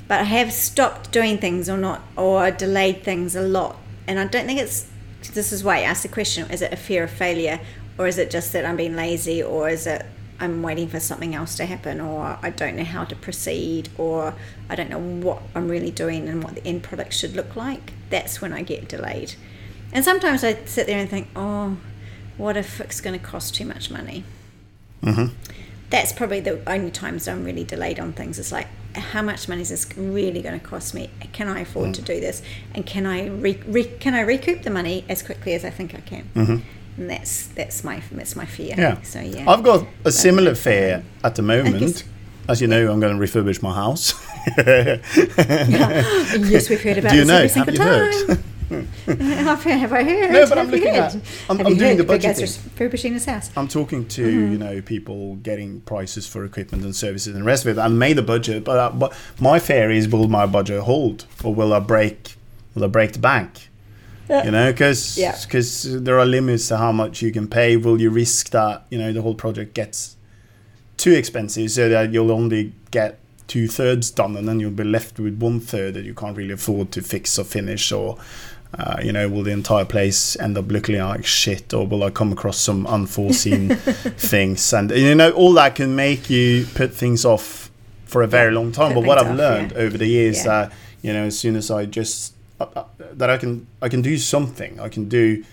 But 0.08 0.22
I 0.22 0.24
have 0.24 0.52
stopped 0.52 1.12
doing 1.12 1.38
things 1.38 1.70
or 1.70 1.78
not, 1.78 2.02
or 2.18 2.52
delayed 2.52 3.04
things 3.04 3.36
a 3.36 3.42
lot, 3.42 3.78
and 4.08 4.20
I 4.20 4.26
don't 4.26 4.46
think 4.46 4.60
it's. 4.60 4.88
This 5.34 5.54
is 5.54 5.64
why 5.64 5.78
I 5.78 5.82
asked 5.82 6.04
the 6.04 6.10
question: 6.10 6.50
Is 6.52 6.62
it 6.62 6.74
a 6.74 6.76
fear 6.78 7.04
of 7.04 7.12
failure, 7.12 7.60
or 7.98 8.08
is 8.08 8.18
it 8.18 8.30
just 8.30 8.52
that 8.54 8.66
I'm 8.66 8.76
being 8.76 8.96
lazy, 8.96 9.42
or 9.42 9.70
is 9.70 9.88
it 9.88 10.06
I'm 10.40 10.62
waiting 10.62 10.88
for 10.88 11.00
something 11.00 11.36
else 11.36 11.56
to 11.56 11.66
happen, 11.66 12.02
or 12.02 12.38
I 12.42 12.50
don't 12.50 12.76
know 12.76 12.84
how 12.84 13.06
to 13.06 13.16
proceed, 13.16 13.90
or 13.98 14.34
I 14.70 14.76
don't 14.76 14.90
know 14.90 15.00
what 15.00 15.42
I'm 15.56 15.68
really 15.68 15.92
doing 15.92 16.28
and 16.28 16.44
what 16.44 16.56
the 16.56 16.66
end 16.66 16.84
product 16.84 17.14
should 17.14 17.36
look 17.36 17.56
like? 17.56 17.94
That's 18.10 18.42
when 18.42 18.54
I 18.54 18.64
get 18.64 18.88
delayed. 18.88 19.36
And 19.92 20.04
sometimes 20.04 20.44
I 20.44 20.56
sit 20.66 20.88
there 20.88 20.98
and 20.98 21.10
think, 21.10 21.28
oh, 21.36 21.78
what 22.38 22.58
if 22.58 22.82
it's 22.82 23.00
going 23.00 23.18
to 23.18 23.24
cost 23.24 23.54
too 23.56 23.66
much 23.66 23.92
money? 23.92 24.24
Mm-hmm. 25.04 25.36
That's 25.90 26.12
probably 26.12 26.40
the 26.40 26.68
only 26.68 26.90
times 26.90 27.28
I'm 27.28 27.44
really 27.44 27.64
delayed 27.64 28.00
on 28.00 28.14
things. 28.14 28.40
It's 28.40 28.52
like, 28.52 28.68
how 28.96 29.22
much 29.22 29.48
money 29.48 29.62
is 29.62 29.70
this 29.70 29.88
really 29.96 30.42
going 30.42 30.60
to 30.60 30.66
cost 30.66 30.94
me? 30.94 31.10
Can 31.32 31.48
I 31.48 31.62
afford 31.62 31.94
to 31.96 32.02
mm. 32.02 32.06
do 32.06 32.20
this? 32.20 32.42
And 32.74 32.86
can 32.86 33.06
I 33.06 33.28
re- 33.28 33.62
re- 33.66 33.98
can 34.00 34.14
I 34.14 34.22
recoup 34.22 34.64
the 34.64 34.70
money 34.70 35.06
as 35.10 35.22
quickly 35.22 35.54
as 35.54 35.64
I 35.64 35.70
think 35.70 35.94
I 35.94 36.00
can? 36.00 36.30
Mm-hmm. 36.36 36.58
And 36.98 37.10
that's 37.10 37.48
that's 37.48 37.84
my 37.84 38.02
that's 38.12 38.36
my 38.36 38.46
fear. 38.46 38.76
Yeah. 38.78 39.02
So 39.02 39.20
yeah. 39.20 39.50
I've 39.50 39.64
got 39.64 39.88
a 40.06 40.12
similar 40.12 40.56
fear 40.56 41.04
at 41.24 41.36
the 41.36 41.42
moment. 41.42 42.04
As 42.48 42.62
you 42.62 42.68
know, 42.68 42.92
I'm 42.92 43.00
going 43.00 43.18
to 43.18 43.26
refurbish 43.26 43.62
my 43.62 43.74
house. 43.74 44.14
yes, 46.50 46.70
we've 46.70 46.84
heard 46.84 46.98
about 46.98 47.12
Do 47.12 47.18
you 47.18 47.26
this 47.26 47.28
know? 47.28 47.36
every 47.36 47.50
Have 47.50 47.52
single 47.52 47.74
you 47.74 47.80
time. 47.80 48.28
heard? 48.28 48.40
have, 49.46 49.64
have 49.64 49.94
I 49.94 50.04
heard? 50.04 50.32
No, 50.32 50.50
but 50.50 50.58
I'm 50.58 50.70
looking 50.70 50.94
heard? 50.94 51.04
at- 51.04 51.16
I'm- 51.50 51.66
I'm 51.66 51.78
doing 51.78 51.98
the 51.98 52.04
budgeting. 52.04 52.42
refurbishing 52.64 53.14
his 53.14 53.26
house. 53.26 53.50
I'm 53.56 53.68
talking 53.68 54.08
to 54.10 54.24
Mm-hmm. 54.26 54.52
you 54.52 54.58
know 54.58 54.82
people 54.82 55.36
getting 55.38 55.82
prices 55.82 56.28
for 56.28 56.44
equipment 56.44 56.84
and 56.84 56.96
services 56.96 57.34
and 57.34 57.44
the 57.44 57.48
rest 57.48 57.66
of 57.66 57.78
it. 57.78 57.82
I 57.82 57.88
made 57.88 58.18
a 58.18 58.22
budget, 58.24 58.64
but, 58.64 58.78
uh, 58.78 58.90
but 58.92 59.14
my 59.40 59.60
fear 59.60 59.90
is 59.92 60.08
will 60.10 60.28
my 60.28 60.46
budget 60.46 60.82
hold 60.82 61.26
or 61.44 61.54
will 61.56 61.74
I 61.74 61.80
break? 61.80 62.36
Will 62.76 62.84
I 62.84 62.88
break 62.88 63.14
the 63.14 63.20
bank? 63.20 63.70
You 64.30 64.52
know, 64.52 64.72
because 64.72 65.18
Yeah. 65.18 65.36
there 66.00 66.18
are 66.20 66.26
limits 66.26 66.68
to 66.70 66.78
how 66.78 66.92
much 66.92 67.22
you 67.22 67.32
can 67.32 67.48
pay. 67.48 67.76
Will 67.78 68.00
you 68.00 68.10
risk 68.10 68.50
that 68.52 68.86
you 68.90 68.98
know 68.98 69.12
the 69.12 69.22
whole 69.22 69.36
project 69.36 69.74
gets 69.74 70.16
too 70.98 71.12
expensive 71.12 71.72
so 71.72 71.90
that 71.90 72.14
you'll 72.14 72.32
only 72.32 72.72
get 72.92 73.20
two 73.48 73.68
thirds 73.68 74.10
done 74.12 74.38
and 74.38 74.48
then 74.48 74.60
you'll 74.60 74.72
be 74.72 74.84
left 74.84 75.20
with 75.20 75.38
one 75.40 75.60
third 75.60 75.94
that 75.96 76.06
you 76.06 76.14
can't 76.14 76.38
really 76.38 76.54
afford 76.54 76.92
to 76.92 77.02
fix 77.02 77.38
or 77.38 77.44
finish 77.44 77.92
or 77.92 78.18
uh, 78.80 78.96
you 79.04 79.12
know 79.12 79.28
will 79.28 79.44
the 79.44 79.52
entire 79.52 79.84
place 79.86 80.38
end 80.40 80.58
up 80.58 80.72
looking 80.72 80.98
like 80.98 81.26
shit 81.26 81.74
or 81.74 81.86
will 81.86 82.04
i 82.04 82.10
come 82.10 82.32
across 82.32 82.58
some 82.58 82.88
unforeseen 82.88 83.70
things 84.18 84.72
and 84.74 84.92
you 84.92 85.14
know 85.14 85.32
all 85.32 85.52
that 85.54 85.76
can 85.76 85.94
make 85.96 86.30
you 86.30 86.66
put 86.74 86.94
things 86.94 87.26
off 87.26 87.70
for 88.06 88.24
a 88.24 88.28
very 88.28 88.52
long 88.52 88.72
time 88.72 88.94
Put 88.94 89.02
but 89.02 89.08
what 89.08 89.18
i've 89.18 89.32
off, 89.32 89.38
learned 89.38 89.72
yeah. 89.74 89.78
over 89.80 89.98
the 89.98 90.08
years 90.08 90.38
Yeah. 90.38 90.44
that 90.70 90.74
you 91.02 91.12
know 91.14 91.26
as 91.26 91.38
soon 91.38 91.56
as 91.56 91.70
i 91.70 91.86
just 91.86 92.34
that 92.60 93.30
i 93.30 93.38
can 93.38 93.68
i 93.82 93.90
can 93.90 94.02
do 94.02 94.18
something 94.18 94.80
i 94.80 94.90
can 94.90 95.10
do 95.10 95.44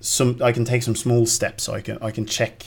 some 0.00 0.38
i 0.42 0.50
can 0.52 0.64
take 0.64 0.82
some 0.82 0.96
small 0.96 1.26
steps 1.26 1.68
i 1.68 1.80
can 1.80 1.98
i 2.02 2.10
can 2.10 2.26
check 2.26 2.66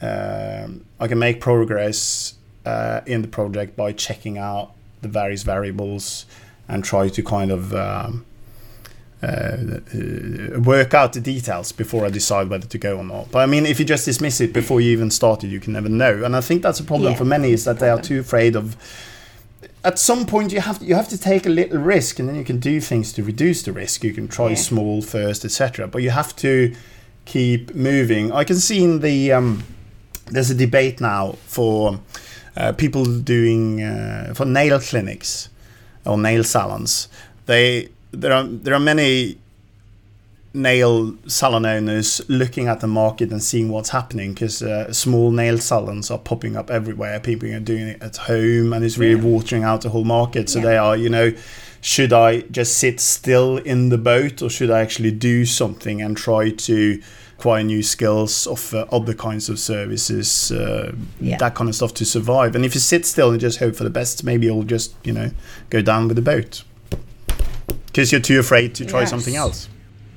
um, 0.00 0.84
I 1.00 1.08
can 1.08 1.18
make 1.18 1.40
progress 1.40 2.34
uh, 2.64 3.00
in 3.06 3.22
the 3.22 3.28
project 3.28 3.76
by 3.76 3.92
checking 3.92 4.38
out 4.38 4.72
the 5.00 5.08
various 5.08 5.42
variables 5.42 6.26
and 6.68 6.84
try 6.84 7.08
to 7.08 7.22
kind 7.22 7.50
of 7.50 7.74
um, 7.74 8.26
uh, 9.22 9.26
uh, 9.26 10.60
work 10.60 10.92
out 10.92 11.12
the 11.14 11.20
details 11.20 11.72
before 11.72 12.04
I 12.04 12.10
decide 12.10 12.50
whether 12.50 12.66
to 12.66 12.78
go 12.78 12.98
or 12.98 13.04
not. 13.04 13.30
But 13.30 13.38
I 13.38 13.46
mean, 13.46 13.64
if 13.64 13.78
you 13.78 13.86
just 13.86 14.04
dismiss 14.04 14.40
it 14.40 14.52
before 14.52 14.80
you 14.80 14.90
even 14.90 15.10
started, 15.10 15.50
you 15.50 15.60
can 15.60 15.72
never 15.72 15.88
know. 15.88 16.24
And 16.24 16.36
I 16.36 16.40
think 16.40 16.62
that's 16.62 16.80
a 16.80 16.84
problem 16.84 17.12
Yeah, 17.12 17.18
for 17.18 17.24
many 17.24 17.52
is 17.52 17.64
that 17.64 17.78
they 17.78 17.88
are 17.88 18.00
too 18.00 18.20
afraid 18.20 18.56
of. 18.56 18.76
At 19.84 19.98
some 19.98 20.26
point, 20.26 20.52
you 20.52 20.60
have 20.60 20.78
to, 20.80 20.84
you 20.84 20.94
have 20.94 21.08
to 21.08 21.18
take 21.18 21.46
a 21.46 21.48
little 21.50 21.78
risk, 21.78 22.18
and 22.18 22.28
then 22.28 22.36
you 22.36 22.44
can 22.44 22.58
do 22.58 22.80
things 22.80 23.12
to 23.14 23.22
reduce 23.22 23.62
the 23.62 23.72
risk. 23.72 24.04
You 24.04 24.12
can 24.12 24.28
try 24.28 24.48
Yeah. 24.50 24.56
small 24.56 25.02
first, 25.02 25.44
etc. 25.44 25.86
But 25.88 26.02
you 26.02 26.10
have 26.10 26.34
to 26.36 26.74
keep 27.24 27.74
moving. 27.74 28.32
I 28.32 28.44
can 28.44 28.56
see 28.56 28.82
in 28.82 29.00
the 29.00 29.32
um, 29.32 29.64
there's 30.26 30.50
a 30.50 30.54
debate 30.54 31.00
now 31.00 31.36
for 31.46 32.00
uh, 32.56 32.72
people 32.72 33.04
doing 33.04 33.82
uh, 33.82 34.32
for 34.34 34.44
nail 34.44 34.80
clinics 34.80 35.48
or 36.04 36.16
nail 36.18 36.44
salons. 36.44 37.08
They 37.46 37.88
there 38.12 38.32
are 38.32 38.44
there 38.44 38.74
are 38.74 38.80
many 38.80 39.38
nail 40.56 41.14
salon 41.28 41.64
owners 41.66 42.20
looking 42.28 42.66
at 42.66 42.80
the 42.80 42.86
market 42.86 43.30
and 43.30 43.42
seeing 43.42 43.68
what's 43.68 43.90
happening 43.90 44.32
because 44.32 44.62
uh, 44.62 44.92
small 44.92 45.30
nail 45.30 45.58
salons 45.58 46.10
are 46.10 46.18
popping 46.18 46.56
up 46.56 46.70
everywhere. 46.70 47.20
People 47.20 47.52
are 47.54 47.60
doing 47.60 47.88
it 47.88 48.02
at 48.02 48.16
home 48.16 48.72
and 48.72 48.84
it's 48.84 48.98
really 48.98 49.14
watering 49.20 49.62
out 49.64 49.82
the 49.82 49.90
whole 49.90 50.04
market. 50.04 50.48
So 50.48 50.58
Yeah. 50.58 50.64
they 50.64 50.76
are, 50.78 50.96
you 50.96 51.10
know, 51.10 51.32
should 51.80 52.12
I 52.12 52.40
just 52.50 52.78
sit 52.78 52.98
still 53.00 53.58
in 53.58 53.90
the 53.90 53.98
boat 53.98 54.42
or 54.42 54.48
should 54.50 54.70
I 54.70 54.80
actually 54.80 55.12
do 55.12 55.44
something 55.44 56.00
and 56.02 56.16
try 56.16 56.50
to 56.50 57.00
acquire 57.38 57.62
new 57.62 57.82
skills, 57.82 58.46
offer 58.46 58.86
other 58.90 59.12
kinds 59.12 59.50
of 59.50 59.58
services, 59.58 60.50
uh, 60.50 60.92
Yeah. 61.20 61.36
that 61.36 61.54
kind 61.54 61.68
of 61.68 61.76
stuff 61.76 61.92
to 61.94 62.04
survive? 62.06 62.56
And 62.56 62.64
if 62.64 62.74
you 62.74 62.80
sit 62.80 63.04
still 63.04 63.30
and 63.30 63.38
just 63.40 63.58
hope 63.58 63.76
for 63.76 63.84
the 63.84 63.90
best, 63.90 64.24
maybe 64.24 64.46
you'll 64.46 64.62
just, 64.64 64.94
you 65.04 65.12
know, 65.12 65.30
go 65.68 65.82
down 65.82 66.08
with 66.08 66.16
the 66.16 66.22
boat 66.22 66.62
because 67.86 68.10
you're 68.10 68.20
too 68.22 68.38
afraid 68.40 68.74
to 68.76 68.84
try 68.86 69.00
Yes. 69.00 69.10
something 69.10 69.36
else. 69.36 69.68